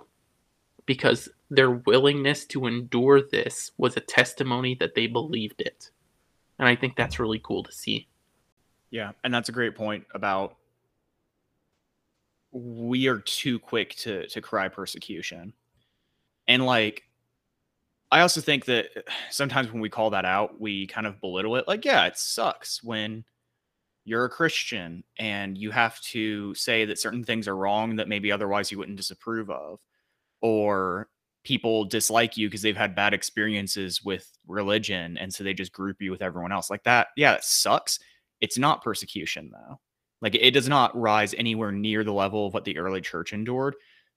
because 0.87 1.29
their 1.51 1.71
willingness 1.71 2.45
to 2.47 2.67
endure 2.67 3.21
this 3.23 3.73
was 3.77 3.97
a 3.97 4.01
testimony 4.01 4.75
that 4.77 4.95
they 4.95 5.07
believed 5.07 5.61
it. 5.61 5.91
And 6.59 6.69
I 6.69 6.77
think 6.77 6.97
that's 6.97 7.19
really 7.19 7.41
cool 7.43 7.63
to 7.63 7.73
see. 7.73 8.09
Yeah, 8.91 9.13
and 9.25 9.33
that's 9.33 9.49
a 9.49 9.53
great 9.53 9.75
point 9.75 10.05
about 10.15 10.57
we 12.53 13.07
are 13.07 13.19
too 13.19 13.59
quick 13.59 13.95
to 13.97 14.27
to 14.29 14.41
cry 14.41 14.69
persecution. 14.69 15.53
And 16.49 16.67
like 16.67 17.05
I 18.11 18.21
also 18.21 18.41
think 18.41 18.65
that 18.65 18.89
sometimes 19.31 19.71
when 19.71 19.81
we 19.81 19.89
call 19.89 20.11
that 20.11 20.25
out, 20.25 20.61
we 20.61 20.87
kind 20.89 21.07
of 21.07 21.21
belittle 21.21 21.57
it. 21.57 21.69
Like, 21.69 21.85
yeah, 21.85 22.07
it 22.07 22.19
sucks 22.19 22.83
when 22.83 23.25
you're 24.11 24.25
a 24.25 24.29
Christian 24.29 25.05
and 25.21 25.57
you 25.57 25.71
have 25.71 26.01
to 26.01 26.53
say 26.57 26.85
that 26.85 26.99
certain 26.99 27.23
things 27.23 27.47
are 27.47 27.57
wrong 27.57 27.95
that 27.95 28.09
maybe 28.09 28.33
otherwise 28.33 28.73
you 28.73 28.77
wouldn't 28.77 28.97
disapprove 28.97 29.49
of 29.51 29.79
or 30.43 31.09
people 31.45 31.85
dislike 31.85 32.37
you 32.37 32.49
because 32.49 32.61
they've 32.61 32.77
had 32.77 32.97
bad 32.97 33.15
experiences 33.15 34.03
with 34.03 34.37
religion 34.49 35.17
and 35.17 35.33
so 35.33 35.45
they 35.45 35.55
just 35.55 35.73
group 35.73 36.03
you 36.03 36.11
with 36.11 36.23
everyone 36.23 36.51
else. 36.51 36.71
Like 36.71 36.83
that 36.83 37.07
yeah 37.17 37.35
it 37.35 37.45
sucks. 37.45 38.01
It's 38.41 38.59
not 38.59 38.83
persecution 38.83 39.49
though. 39.53 39.79
Like 40.21 40.35
it 40.35 40.51
does 40.51 40.69
not 40.69 40.99
rise 41.01 41.33
anywhere 41.35 41.71
near 41.71 42.03
the 42.03 42.13
level 42.13 42.49
of 42.49 42.53
what 42.53 42.65
the 42.65 42.79
early 42.79 43.01
church 43.01 43.33
endured. 43.33 43.77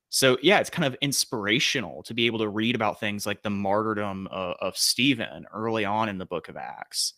So 0.09 0.39
yeah 0.41 0.57
it's 0.57 0.71
kind 0.71 0.87
of 0.87 0.97
inspirational 1.01 2.01
to 2.01 2.15
be 2.15 2.25
able 2.25 2.39
to 2.39 2.49
read 2.49 2.73
about 2.73 2.99
things 2.99 3.27
like 3.27 3.43
the 3.43 3.51
martyrdom 3.51 4.27
of, 4.31 4.55
of 4.59 4.75
stephen 4.75 5.45
early 5.53 5.85
on 5.85 6.09
in 6.09 6.17
the 6.17 6.25
book 6.25 6.49
of 6.49 6.57
acts 6.57 7.13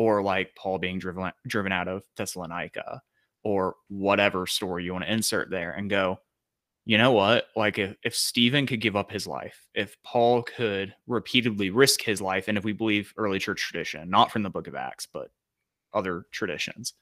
or 0.00 0.22
like 0.22 0.54
paul 0.54 0.78
being 0.78 0.98
driven 0.98 1.30
driven 1.46 1.72
out 1.72 1.88
of 1.88 2.02
thessalonica 2.16 3.02
or 3.44 3.74
whatever 3.88 4.46
story 4.46 4.84
you 4.84 4.92
want 4.92 5.04
to 5.04 5.12
insert 5.12 5.50
there 5.50 5.72
and 5.72 5.90
go 5.90 6.18
you 6.86 6.98
know 6.98 7.12
what? 7.12 7.46
Like 7.54 7.78
if, 7.78 7.94
if 8.02 8.16
Stephen 8.16 8.66
could 8.66 8.80
give 8.80 8.96
up 8.96 9.12
his 9.12 9.26
life, 9.26 9.68
if 9.74 9.96
Paul 10.02 10.42
could 10.42 10.94
repeatedly 11.06 11.70
risk 11.70 12.02
his 12.02 12.20
life, 12.20 12.48
and 12.48 12.56
if 12.58 12.64
we 12.64 12.72
believe 12.72 13.12
early 13.16 13.38
church 13.38 13.60
tradition, 13.60 14.10
not 14.10 14.32
from 14.32 14.42
the 14.42 14.50
book 14.50 14.66
of 14.66 14.74
Acts, 14.74 15.06
but 15.06 15.30
other 15.92 16.24
traditions, 16.32 16.94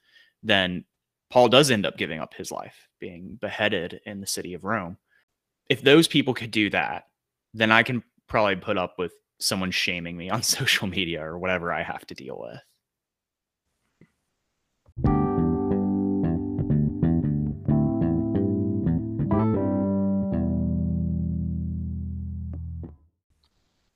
then 0.43 0.85
Paul 1.29 1.47
does 1.47 1.71
end 1.71 1.85
up 1.85 1.97
giving 1.97 2.19
up 2.19 2.33
his 2.33 2.51
life, 2.51 2.87
being 2.99 3.37
beheaded 3.41 4.01
in 4.05 4.19
the 4.19 4.27
city 4.27 4.53
of 4.53 4.63
Rome. 4.63 4.97
If 5.69 5.81
those 5.81 6.07
people 6.07 6.33
could 6.33 6.51
do 6.51 6.69
that, 6.71 7.05
then 7.53 7.71
I 7.71 7.83
can 7.83 8.03
probably 8.27 8.57
put 8.57 8.77
up 8.77 8.95
with 8.97 9.13
someone 9.39 9.71
shaming 9.71 10.17
me 10.17 10.29
on 10.29 10.43
social 10.43 10.87
media 10.87 11.23
or 11.23 11.39
whatever 11.39 11.71
I 11.71 11.83
have 11.83 12.05
to 12.07 12.13
deal 12.13 12.37
with. 12.39 12.59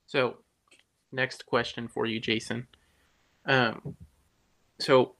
So, 0.06 0.38
next 1.12 1.46
question 1.46 1.88
for 1.88 2.06
you, 2.06 2.20
Jason. 2.20 2.66
Um, 3.46 3.96
so 4.78 5.14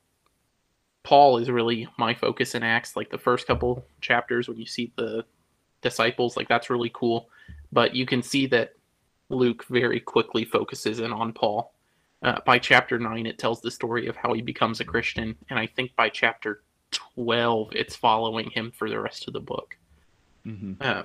Paul 1.03 1.39
is 1.39 1.51
really 1.51 1.89
my 1.99 2.15
focus 2.15 2.55
in 2.55 2.63
Acts. 2.63 2.97
Like 2.97 3.11
the 3.11 3.19
first 3.19 3.47
couple 3.47 3.85
chapters, 4.01 4.49
when 4.49 4.59
you 4.59 4.67
see 4.67 4.93
the 4.97 5.25
disciples, 5.83 6.37
like 6.37 6.49
that's 6.49 6.71
really 6.71 6.91
cool. 6.93 7.29
But 7.73 7.95
you 7.95 8.07
can 8.07 8.23
see 8.23 8.47
that 8.49 8.75
Luke 9.29 9.65
very 9.69 10.01
quickly 10.01 10.45
focuses 10.45 11.01
in 11.01 11.13
on 11.13 11.33
Paul. 11.33 11.73
Uh, 12.23 12.41
by 12.47 12.59
chapter 12.59 12.99
nine, 12.99 13.27
it 13.27 13.39
tells 13.39 13.61
the 13.61 13.71
story 13.71 14.07
of 14.07 14.17
how 14.17 14.33
he 14.33 14.41
becomes 14.41 14.81
a 14.81 14.85
Christian, 14.85 15.37
and 15.51 15.59
I 15.59 15.67
think 15.67 15.95
by 15.95 16.09
chapter 16.09 16.63
twelve, 16.91 17.69
it's 17.75 17.97
following 17.97 18.49
him 18.49 18.73
for 18.75 18.89
the 18.89 18.99
rest 18.99 19.27
of 19.29 19.35
the 19.35 19.41
book. 19.41 19.77
Mm-hmm. 20.47 20.75
Uh, 20.81 21.03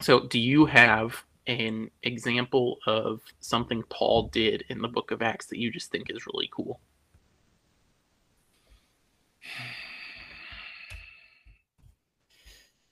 so, 0.00 0.26
do 0.26 0.38
you 0.38 0.66
have 0.66 1.24
an 1.48 1.90
example 2.02 2.78
of 2.86 3.22
something 3.40 3.82
Paul 3.88 4.28
did 4.28 4.64
in 4.68 4.80
the 4.80 4.88
book 4.88 5.10
of 5.10 5.22
Acts 5.22 5.46
that 5.46 5.58
you 5.58 5.72
just 5.72 5.90
think 5.90 6.10
is 6.10 6.26
really 6.26 6.48
cool? 6.52 6.80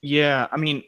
Yeah, 0.01 0.47
I 0.51 0.57
mean, 0.57 0.83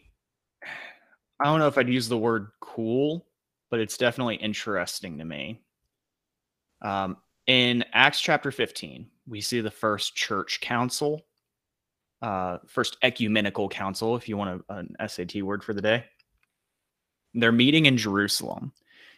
I 1.40 1.46
don't 1.46 1.60
know 1.60 1.68
if 1.68 1.78
I'd 1.78 1.90
use 1.90 2.10
the 2.10 2.18
word 2.18 2.50
cool, 2.60 3.28
but 3.70 3.80
it's 3.80 3.98
definitely 3.98 4.36
interesting 4.36 5.20
to 5.20 5.26
me. 5.26 5.62
Um, 6.82 7.18
in 7.46 7.86
Acts 7.94 8.20
chapter 8.20 8.52
15, 8.52 9.08
we 9.28 9.42
see 9.42 9.62
the 9.62 9.72
first 9.72 10.16
church 10.16 10.60
council, 10.62 11.22
uh, 12.22 12.58
first 12.68 12.98
ecumenical 13.04 13.70
council, 13.70 14.16
if 14.16 14.28
you 14.28 14.38
want 14.38 14.64
a, 14.70 14.76
an 14.76 14.96
SAT 15.08 15.44
word 15.44 15.64
for 15.64 15.74
the 15.74 15.82
day 15.82 16.06
they're 17.34 17.52
meeting 17.52 17.86
in 17.86 17.98
Jerusalem. 17.98 18.72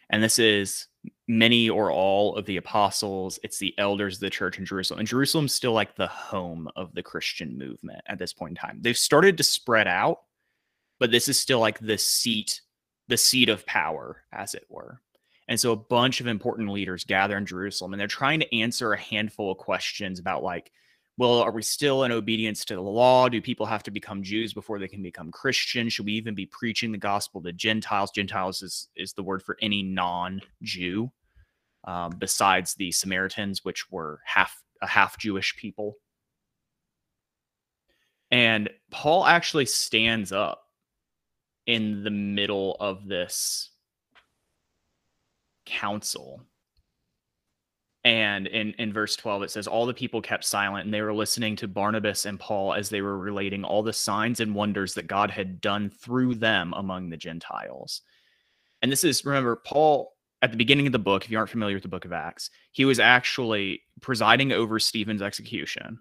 And 0.10 0.22
this 0.22 0.40
is 0.40 0.88
many 1.28 1.70
or 1.70 1.92
all 1.92 2.36
of 2.36 2.46
the 2.46 2.58
apostles. 2.58 3.40
It's 3.44 3.58
the 3.58 3.74
elders 3.78 4.16
of 4.16 4.22
the 4.22 4.30
church 4.30 4.60
in 4.60 4.66
Jerusalem. 4.66 5.00
And 5.00 5.08
Jerusalem's 5.08 5.54
still 5.54 5.72
like 5.72 5.96
the 5.96 6.08
home 6.08 6.70
of 6.76 6.94
the 6.94 7.04
Christian 7.04 7.58
movement 7.58 8.02
at 8.08 8.20
this 8.20 8.34
point 8.34 8.52
in 8.52 8.56
time. 8.56 8.80
They've 8.82 8.98
started 8.98 9.38
to 9.38 9.44
spread 9.44 9.88
out, 9.88 10.20
but 11.00 11.12
this 11.12 11.30
is 11.30 11.40
still 11.40 11.60
like 11.60 11.80
the 11.80 11.98
seat, 11.98 12.62
the 13.08 13.18
seat 13.18 13.50
of 13.50 13.66
power, 13.66 14.24
as 14.34 14.54
it 14.54 14.66
were. 14.70 15.02
And 15.48 15.60
so 15.60 15.72
a 15.72 15.78
bunch 15.78 16.22
of 16.22 16.28
important 16.28 16.70
leaders 16.70 17.04
gather 17.04 17.38
in 17.38 17.46
Jerusalem 17.46 17.94
and 17.94 18.00
they're 18.00 18.08
trying 18.08 18.40
to 18.42 18.58
answer 18.58 18.94
a 18.94 19.00
handful 19.00 19.52
of 19.52 19.58
questions 19.58 20.20
about 20.20 20.44
like 20.44 20.72
well, 21.22 21.40
are 21.40 21.52
we 21.52 21.62
still 21.62 22.04
in 22.04 22.12
obedience 22.12 22.66
to 22.66 22.74
the 22.74 22.82
law? 22.82 23.30
Do 23.30 23.40
people 23.44 23.68
have 23.68 23.84
to 23.84 23.92
become 23.92 24.24
Jews 24.24 24.56
before 24.56 24.80
they 24.80 24.88
can 24.88 25.04
become 25.04 25.30
Christian? 25.30 25.88
Should 25.88 26.08
we 26.08 26.14
even 26.14 26.34
be 26.34 26.48
preaching 26.48 26.92
the 26.92 26.98
gospel 26.98 27.44
to 27.44 27.54
Gentiles? 27.54 28.10
Gentiles 28.10 28.64
is, 28.64 28.90
is 28.96 29.14
the 29.14 29.22
word 29.22 29.44
for 29.44 29.56
any 29.62 29.84
non 29.84 30.42
Jew, 30.64 31.12
um, 31.84 32.14
besides 32.18 32.74
the 32.74 32.92
Samaritans, 32.92 33.64
which 33.64 33.92
were 33.92 34.20
half 34.26 34.64
a 34.82 34.88
half 34.88 35.20
Jewish 35.20 35.56
people. 35.58 35.98
And 38.32 38.72
Paul 38.90 39.24
actually 39.24 39.68
stands 39.68 40.32
up 40.32 40.64
in 41.68 42.04
the 42.04 42.10
middle 42.10 42.78
of 42.80 43.08
this 43.08 43.70
council. 45.68 46.42
And 48.04 48.48
in, 48.48 48.74
in 48.80 48.92
verse 48.92 49.16
12, 49.16 49.44
it 49.44 49.52
says, 49.52 49.68
All 49.68 49.86
the 49.86 49.94
people 49.94 50.22
kept 50.22 50.44
silent 50.44 50.86
and 50.86 50.94
they 50.94 51.02
were 51.02 51.14
listening 51.14 51.56
to 51.58 51.68
Barnabas 51.68 52.26
and 52.26 52.40
Paul 52.40 52.74
as 52.74 52.90
they 52.90 53.02
were 53.02 53.18
relating 53.18 53.64
all 53.64 53.84
the 53.84 53.94
signs 53.94 54.40
and 54.40 54.56
wonders 54.56 54.96
that 54.96 55.08
God 55.08 55.30
had 55.30 55.62
done 55.62 55.90
through 55.90 56.36
them 56.36 56.74
among 56.76 57.10
the 57.10 57.18
Gentiles. 57.18 58.02
And 58.82 58.92
this 58.92 59.04
is, 59.04 59.24
remember, 59.24 59.56
Paul, 59.56 60.14
at 60.42 60.50
the 60.50 60.58
beginning 60.58 60.88
of 60.88 60.94
the 60.94 61.00
book, 61.00 61.24
if 61.24 61.32
you 61.32 61.38
aren't 61.38 61.52
familiar 61.52 61.76
with 61.76 61.84
the 61.84 61.90
book 61.90 62.06
of 62.06 62.14
Acts, 62.14 62.50
he 62.72 62.86
was 62.86 63.00
actually 63.00 63.84
presiding 64.02 64.52
over 64.52 64.80
Stephen's 64.80 65.22
execution, 65.22 66.00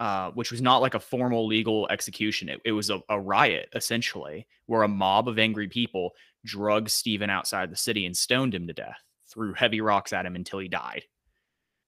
uh, 0.00 0.32
which 0.32 0.50
was 0.50 0.60
not 0.60 0.82
like 0.82 0.94
a 0.94 1.00
formal 1.00 1.46
legal 1.46 1.86
execution. 1.90 2.48
It, 2.48 2.60
it 2.64 2.72
was 2.72 2.90
a, 2.90 3.00
a 3.08 3.20
riot, 3.20 3.68
essentially, 3.74 4.48
where 4.66 4.82
a 4.82 4.88
mob 4.88 5.28
of 5.28 5.38
angry 5.38 5.68
people 5.68 6.10
drugged 6.44 6.90
Stephen 6.90 7.30
outside 7.30 7.70
the 7.70 7.76
city 7.76 8.04
and 8.04 8.16
stoned 8.16 8.52
him 8.52 8.66
to 8.66 8.72
death, 8.72 9.00
threw 9.34 9.52
heavy 9.52 9.80
rocks 9.80 10.12
at 10.12 10.24
him 10.24 10.36
until 10.36 10.60
he 10.60 10.68
died. 10.68 11.02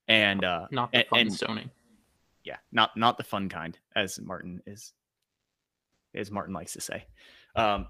And 0.07 0.43
uh, 0.43 0.67
not 0.71 0.91
the 0.91 1.05
fun 1.09 1.19
and, 1.19 1.33
stoning. 1.33 1.71
Yeah, 2.43 2.57
not 2.71 2.95
not 2.95 3.17
the 3.17 3.23
fun 3.23 3.49
kind, 3.49 3.77
as 3.95 4.19
Martin 4.19 4.61
is, 4.65 4.93
as 6.15 6.31
Martin 6.31 6.53
likes 6.53 6.73
to 6.73 6.81
say. 6.81 7.05
Um, 7.55 7.87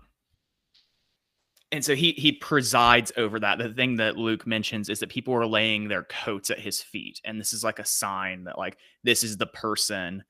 and 1.72 1.84
so 1.84 1.96
he 1.96 2.14
he 2.14 2.32
presides 2.32 3.12
over 3.18 3.40
that. 3.40 3.60
The 3.60 3.74
thing 3.74 3.98
that 3.98 4.18
Luke 4.18 4.48
mentions 4.48 4.90
is 4.90 5.00
that 5.00 5.10
people 5.10 5.34
are 5.34 5.46
laying 5.46 5.88
their 5.88 6.04
coats 6.04 6.50
at 6.50 6.60
his 6.60 6.82
feet, 6.82 7.22
and 7.26 7.40
this 7.40 7.54
is 7.54 7.64
like 7.64 7.80
a 7.80 7.86
sign 7.86 8.46
that 8.46 8.58
like 8.58 8.78
this 9.04 9.24
is 9.24 9.38
the 9.38 9.48
person 9.48 10.24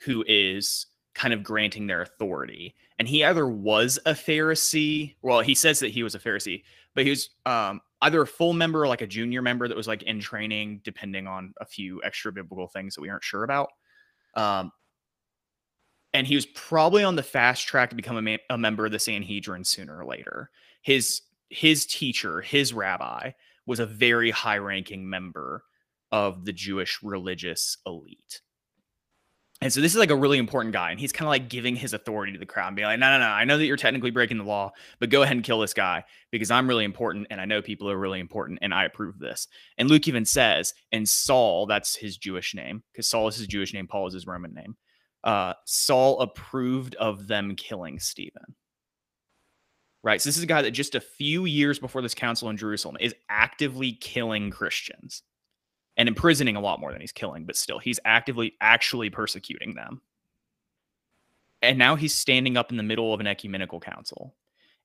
who 0.00 0.24
is 0.26 0.86
kind 1.14 1.34
of 1.34 1.42
granting 1.42 1.86
their 1.86 2.02
authority. 2.02 2.74
And 2.98 3.08
he 3.08 3.24
either 3.24 3.46
was 3.46 3.98
a 4.06 4.12
Pharisee, 4.12 5.16
well, 5.22 5.40
he 5.40 5.54
says 5.54 5.80
that 5.80 5.90
he 5.90 6.02
was 6.02 6.14
a 6.14 6.18
Pharisee, 6.18 6.62
but 6.94 7.04
he 7.04 7.10
was 7.10 7.30
um, 7.44 7.80
either 8.02 8.22
a 8.22 8.26
full 8.26 8.52
member 8.52 8.82
or 8.82 8.88
like 8.88 9.02
a 9.02 9.06
junior 9.06 9.42
member 9.42 9.66
that 9.66 9.76
was 9.76 9.88
like 9.88 10.02
in 10.04 10.20
training, 10.20 10.80
depending 10.84 11.26
on 11.26 11.52
a 11.60 11.64
few 11.64 12.00
extra 12.04 12.32
biblical 12.32 12.68
things 12.68 12.94
that 12.94 13.00
we 13.00 13.08
aren't 13.08 13.24
sure 13.24 13.44
about. 13.44 13.70
Um, 14.34 14.70
and 16.14 16.26
he 16.26 16.34
was 16.34 16.46
probably 16.46 17.04
on 17.04 17.16
the 17.16 17.22
fast 17.22 17.66
track 17.66 17.90
to 17.90 17.96
become 17.96 18.16
a, 18.16 18.22
ma- 18.22 18.36
a 18.50 18.58
member 18.58 18.86
of 18.86 18.92
the 18.92 18.98
Sanhedrin 18.98 19.64
sooner 19.64 19.98
or 19.98 20.06
later. 20.06 20.50
His 20.82 21.22
his 21.50 21.86
teacher, 21.86 22.40
his 22.40 22.72
rabbi, 22.72 23.32
was 23.66 23.80
a 23.80 23.86
very 23.86 24.30
high-ranking 24.30 25.08
member 25.08 25.64
of 26.12 26.44
the 26.44 26.52
Jewish 26.52 27.02
religious 27.02 27.78
elite. 27.86 28.42
And 29.60 29.72
so 29.72 29.80
this 29.80 29.92
is 29.92 29.98
like 29.98 30.10
a 30.10 30.16
really 30.16 30.38
important 30.38 30.72
guy, 30.72 30.92
and 30.92 31.00
he's 31.00 31.10
kind 31.10 31.26
of 31.26 31.30
like 31.30 31.48
giving 31.48 31.74
his 31.74 31.92
authority 31.92 32.32
to 32.32 32.38
the 32.38 32.46
crowd 32.46 32.68
and 32.68 32.76
being 32.76 32.86
like, 32.86 33.00
no, 33.00 33.10
no, 33.10 33.18
no, 33.18 33.26
I 33.26 33.44
know 33.44 33.58
that 33.58 33.66
you're 33.66 33.76
technically 33.76 34.12
breaking 34.12 34.38
the 34.38 34.44
law, 34.44 34.70
but 35.00 35.10
go 35.10 35.22
ahead 35.22 35.36
and 35.36 35.44
kill 35.44 35.58
this 35.58 35.74
guy 35.74 36.04
because 36.30 36.52
I'm 36.52 36.68
really 36.68 36.84
important 36.84 37.26
and 37.30 37.40
I 37.40 37.44
know 37.44 37.60
people 37.60 37.90
are 37.90 37.98
really 37.98 38.20
important 38.20 38.60
and 38.62 38.72
I 38.72 38.84
approve 38.84 39.16
of 39.16 39.20
this. 39.20 39.48
And 39.76 39.90
Luke 39.90 40.06
even 40.06 40.24
says, 40.24 40.74
and 40.92 41.08
Saul, 41.08 41.66
that's 41.66 41.96
his 41.96 42.16
Jewish 42.16 42.54
name, 42.54 42.84
because 42.92 43.08
Saul 43.08 43.26
is 43.26 43.36
his 43.36 43.48
Jewish 43.48 43.74
name, 43.74 43.88
Paul 43.88 44.06
is 44.06 44.14
his 44.14 44.28
Roman 44.28 44.54
name. 44.54 44.76
Uh, 45.24 45.54
Saul 45.64 46.20
approved 46.20 46.94
of 46.94 47.26
them 47.26 47.56
killing 47.56 47.98
Stephen. 47.98 48.54
Right. 50.04 50.22
So 50.22 50.28
this 50.28 50.36
is 50.36 50.44
a 50.44 50.46
guy 50.46 50.62
that 50.62 50.70
just 50.70 50.94
a 50.94 51.00
few 51.00 51.46
years 51.46 51.80
before 51.80 52.02
this 52.02 52.14
council 52.14 52.48
in 52.48 52.56
Jerusalem 52.56 52.96
is 53.00 53.12
actively 53.28 53.92
killing 53.92 54.50
Christians 54.50 55.24
and 55.98 56.08
imprisoning 56.08 56.54
a 56.56 56.60
lot 56.60 56.80
more 56.80 56.92
than 56.92 57.00
he's 57.00 57.12
killing, 57.12 57.44
but 57.44 57.56
still, 57.56 57.80
he's 57.80 58.00
actively 58.04 58.54
actually 58.60 59.10
persecuting 59.10 59.74
them. 59.74 60.00
And 61.60 61.76
now 61.76 61.96
he's 61.96 62.14
standing 62.14 62.56
up 62.56 62.70
in 62.70 62.76
the 62.76 62.84
middle 62.84 63.12
of 63.12 63.18
an 63.18 63.26
ecumenical 63.26 63.80
council 63.80 64.36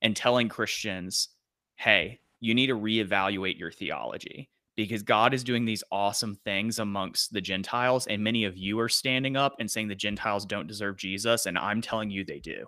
and 0.02 0.16
telling 0.16 0.50
Christians, 0.50 1.30
hey, 1.76 2.20
you 2.40 2.56
need 2.56 2.68
to 2.68 2.76
reevaluate 2.76 3.60
your 3.60 3.72
theology 3.72 4.50
because 4.76 5.04
God 5.04 5.36
is 5.36 5.44
doing 5.44 5.66
these 5.66 5.84
awesome 5.92 6.36
things 6.44 6.80
amongst 6.80 7.32
the 7.32 7.42
Gentiles. 7.42 8.08
And 8.08 8.24
many 8.24 8.44
of 8.46 8.58
you 8.58 8.80
are 8.80 8.90
standing 8.90 9.38
up 9.38 9.56
and 9.60 9.70
saying 9.70 9.90
the 9.90 9.96
Gentiles 9.96 10.48
don't 10.48 10.68
deserve 10.68 10.98
Jesus. 10.98 11.46
And 11.46 11.60
I'm 11.60 11.80
telling 11.80 12.10
you 12.10 12.26
they 12.26 12.40
do. 12.40 12.66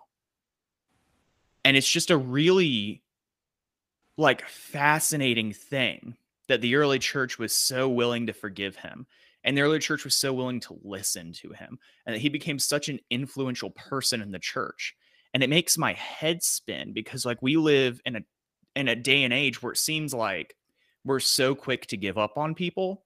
And 1.63 1.75
it's 1.75 1.89
just 1.89 2.11
a 2.11 2.17
really 2.17 3.01
like 4.17 4.47
fascinating 4.47 5.51
thing 5.51 6.15
that 6.47 6.61
the 6.61 6.75
early 6.75 6.99
church 6.99 7.39
was 7.39 7.53
so 7.53 7.89
willing 7.89 8.27
to 8.27 8.33
forgive 8.33 8.75
him 8.75 9.07
and 9.45 9.55
the 9.55 9.61
early 9.61 9.79
church 9.79 10.03
was 10.03 10.15
so 10.15 10.33
willing 10.33 10.59
to 10.61 10.77
listen 10.83 11.31
to 11.31 11.51
him 11.51 11.77
and 12.05 12.15
that 12.15 12.19
he 12.19 12.29
became 12.29 12.57
such 12.57 12.89
an 12.89 12.99
influential 13.11 13.69
person 13.69 14.21
in 14.21 14.31
the 14.31 14.39
church. 14.39 14.95
And 15.33 15.43
it 15.43 15.49
makes 15.49 15.77
my 15.77 15.93
head 15.93 16.41
spin 16.41 16.93
because 16.93 17.25
like 17.25 17.41
we 17.41 17.55
live 17.55 18.01
in 18.05 18.15
a 18.17 18.21
in 18.75 18.87
a 18.87 18.95
day 18.95 19.23
and 19.23 19.33
age 19.33 19.61
where 19.61 19.71
it 19.71 19.77
seems 19.77 20.13
like 20.13 20.55
we're 21.05 21.19
so 21.19 21.53
quick 21.53 21.85
to 21.87 21.97
give 21.97 22.17
up 22.17 22.37
on 22.37 22.55
people 22.55 23.04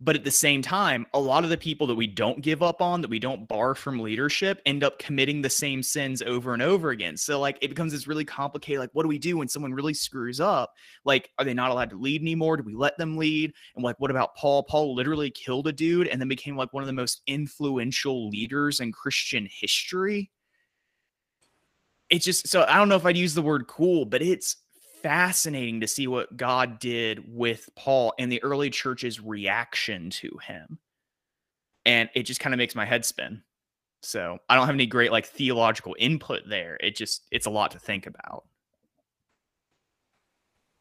but 0.00 0.14
at 0.14 0.22
the 0.22 0.30
same 0.30 0.62
time, 0.62 1.06
a 1.12 1.18
lot 1.18 1.42
of 1.42 1.50
the 1.50 1.56
people 1.56 1.86
that 1.88 1.96
we 1.96 2.06
don't 2.06 2.40
give 2.40 2.62
up 2.62 2.80
on, 2.80 3.00
that 3.00 3.10
we 3.10 3.18
don't 3.18 3.48
bar 3.48 3.74
from 3.74 3.98
leadership, 3.98 4.62
end 4.64 4.84
up 4.84 5.00
committing 5.00 5.42
the 5.42 5.50
same 5.50 5.82
sins 5.82 6.22
over 6.22 6.52
and 6.52 6.62
over 6.62 6.90
again. 6.90 7.16
So, 7.16 7.40
like, 7.40 7.58
it 7.60 7.68
becomes 7.68 7.92
this 7.92 8.06
really 8.06 8.24
complicated. 8.24 8.78
Like, 8.78 8.90
what 8.92 9.02
do 9.02 9.08
we 9.08 9.18
do 9.18 9.36
when 9.38 9.48
someone 9.48 9.74
really 9.74 9.94
screws 9.94 10.38
up? 10.38 10.72
Like, 11.04 11.30
are 11.38 11.44
they 11.44 11.54
not 11.54 11.72
allowed 11.72 11.90
to 11.90 11.96
lead 11.96 12.22
anymore? 12.22 12.56
Do 12.56 12.62
we 12.62 12.74
let 12.74 12.96
them 12.96 13.16
lead? 13.16 13.52
And, 13.74 13.84
like, 13.84 13.98
what 13.98 14.12
about 14.12 14.36
Paul? 14.36 14.62
Paul 14.62 14.94
literally 14.94 15.30
killed 15.30 15.66
a 15.66 15.72
dude 15.72 16.06
and 16.06 16.20
then 16.20 16.28
became 16.28 16.56
like 16.56 16.72
one 16.72 16.84
of 16.84 16.86
the 16.86 16.92
most 16.92 17.22
influential 17.26 18.28
leaders 18.28 18.78
in 18.78 18.92
Christian 18.92 19.48
history. 19.50 20.30
It's 22.08 22.24
just 22.24 22.46
so 22.48 22.64
I 22.66 22.76
don't 22.76 22.88
know 22.88 22.96
if 22.96 23.04
I'd 23.04 23.16
use 23.16 23.34
the 23.34 23.42
word 23.42 23.66
cool, 23.66 24.04
but 24.04 24.22
it's 24.22 24.56
fascinating 25.02 25.80
to 25.80 25.88
see 25.88 26.06
what 26.06 26.36
God 26.36 26.78
did 26.78 27.34
with 27.34 27.68
Paul 27.74 28.14
and 28.18 28.30
the 28.30 28.42
early 28.42 28.70
church's 28.70 29.20
reaction 29.20 30.10
to 30.10 30.38
him. 30.46 30.78
And 31.84 32.08
it 32.14 32.24
just 32.24 32.40
kind 32.40 32.54
of 32.54 32.58
makes 32.58 32.74
my 32.74 32.84
head 32.84 33.04
spin. 33.04 33.42
So 34.02 34.38
I 34.48 34.54
don't 34.54 34.66
have 34.66 34.74
any 34.74 34.86
great 34.86 35.12
like 35.12 35.26
theological 35.26 35.96
input 35.98 36.42
there. 36.48 36.76
It 36.80 36.94
just 36.94 37.22
it's 37.30 37.46
a 37.46 37.50
lot 37.50 37.72
to 37.72 37.78
think 37.78 38.06
about. 38.06 38.44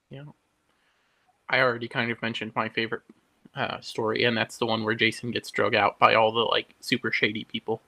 Yeah. 0.10 0.26
I 1.50 1.62
already 1.62 1.88
kind 1.88 2.12
of 2.12 2.22
mentioned 2.22 2.52
my 2.56 2.70
favorite 2.70 3.04
uh, 3.56 3.80
story, 3.80 4.26
and 4.26 4.38
that's 4.38 4.58
the 4.58 4.66
one 4.66 4.84
where 4.84 4.94
Jason 4.94 5.32
gets 5.32 5.50
drug 5.50 5.76
out 5.76 5.98
by 5.98 6.16
all 6.16 6.32
the 6.32 6.42
like 6.42 6.76
super 6.80 7.12
shady 7.12 7.46
people. 7.46 7.82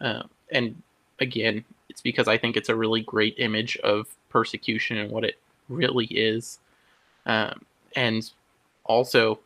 Uh, 0.00 0.22
and 0.50 0.82
again, 1.20 1.64
it's 1.88 2.00
because 2.00 2.26
I 2.26 2.38
think 2.38 2.56
it's 2.56 2.70
a 2.70 2.74
really 2.74 3.02
great 3.02 3.34
image 3.38 3.76
of 3.78 4.06
persecution 4.30 4.96
and 4.96 5.10
what 5.10 5.24
it 5.24 5.38
really 5.68 6.06
is. 6.06 6.58
Um, 7.26 7.60
and 7.96 8.30
also, 8.84 9.40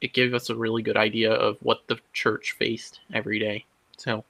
it 0.00 0.12
gave 0.12 0.34
us 0.34 0.50
a 0.50 0.54
really 0.54 0.82
good 0.82 0.96
idea 0.96 1.32
of 1.32 1.56
what 1.62 1.82
the 1.88 1.98
church 2.12 2.52
faced 2.52 3.00
every 3.12 3.38
day. 3.38 3.64
So, 3.96 4.24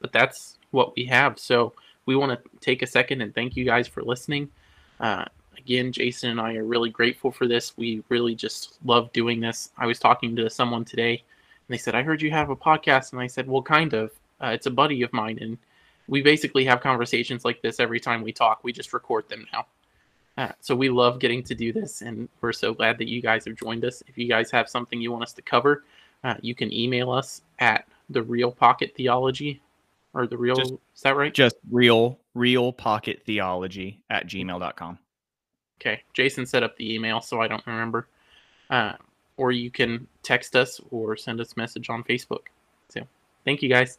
but 0.00 0.12
that's 0.12 0.58
what 0.72 0.96
we 0.96 1.04
have. 1.04 1.38
So, 1.38 1.72
we 2.06 2.16
want 2.16 2.32
to 2.32 2.50
take 2.60 2.82
a 2.82 2.86
second 2.86 3.22
and 3.22 3.34
thank 3.34 3.56
you 3.56 3.64
guys 3.64 3.88
for 3.88 4.02
listening. 4.02 4.50
Uh, 5.00 5.24
again, 5.56 5.92
Jason 5.92 6.30
and 6.30 6.40
I 6.40 6.54
are 6.56 6.64
really 6.64 6.90
grateful 6.90 7.30
for 7.30 7.46
this. 7.46 7.76
We 7.76 8.02
really 8.08 8.34
just 8.34 8.78
love 8.84 9.12
doing 9.12 9.40
this. 9.40 9.70
I 9.78 9.86
was 9.86 9.98
talking 9.98 10.36
to 10.36 10.50
someone 10.50 10.84
today, 10.84 11.12
and 11.12 11.74
they 11.74 11.78
said, 11.78 11.94
I 11.94 12.02
heard 12.02 12.20
you 12.20 12.30
have 12.30 12.50
a 12.50 12.56
podcast. 12.56 13.12
And 13.12 13.20
I 13.20 13.26
said, 13.26 13.48
Well, 13.48 13.62
kind 13.62 13.92
of. 13.94 14.10
Uh, 14.42 14.48
it's 14.48 14.66
a 14.66 14.70
buddy 14.70 15.02
of 15.02 15.12
mine. 15.12 15.38
And 15.40 15.56
we 16.08 16.22
basically 16.22 16.64
have 16.64 16.80
conversations 16.80 17.44
like 17.44 17.62
this 17.62 17.80
every 17.80 18.00
time 18.00 18.22
we 18.22 18.32
talk. 18.32 18.62
We 18.62 18.72
just 18.72 18.92
record 18.92 19.28
them 19.28 19.46
now. 19.52 19.66
Uh, 20.36 20.52
so 20.60 20.74
we 20.74 20.88
love 20.88 21.20
getting 21.20 21.42
to 21.44 21.54
do 21.54 21.72
this, 21.72 22.02
and 22.02 22.28
we're 22.40 22.52
so 22.52 22.74
glad 22.74 22.98
that 22.98 23.08
you 23.08 23.22
guys 23.22 23.44
have 23.44 23.54
joined 23.54 23.84
us. 23.84 24.02
If 24.08 24.18
you 24.18 24.28
guys 24.28 24.50
have 24.50 24.68
something 24.68 25.00
you 25.00 25.12
want 25.12 25.22
us 25.22 25.32
to 25.34 25.42
cover, 25.42 25.84
uh, 26.24 26.34
you 26.40 26.54
can 26.54 26.72
email 26.72 27.10
us 27.10 27.42
at 27.60 27.86
the 28.10 28.22
Real 28.22 28.50
Pocket 28.50 28.92
Theology, 28.96 29.62
or 30.12 30.26
the 30.26 30.36
Real. 30.36 30.56
Just, 30.56 30.72
is 30.72 31.02
that 31.02 31.16
right? 31.16 31.32
Just 31.32 31.56
Real 31.70 32.18
Real 32.34 32.72
Pocket 32.72 33.22
Theology 33.24 34.00
at 34.10 34.26
gmail.com. 34.26 34.98
Okay, 35.80 36.02
Jason 36.14 36.46
set 36.46 36.62
up 36.62 36.76
the 36.76 36.94
email, 36.94 37.20
so 37.20 37.40
I 37.40 37.46
don't 37.46 37.64
remember. 37.66 38.08
Uh, 38.70 38.94
or 39.36 39.52
you 39.52 39.70
can 39.70 40.06
text 40.22 40.56
us 40.56 40.80
or 40.90 41.16
send 41.16 41.40
us 41.40 41.54
a 41.56 41.60
message 41.60 41.90
on 41.90 42.02
Facebook. 42.02 42.46
So, 42.88 43.02
thank 43.44 43.62
you 43.62 43.68
guys. 43.68 43.98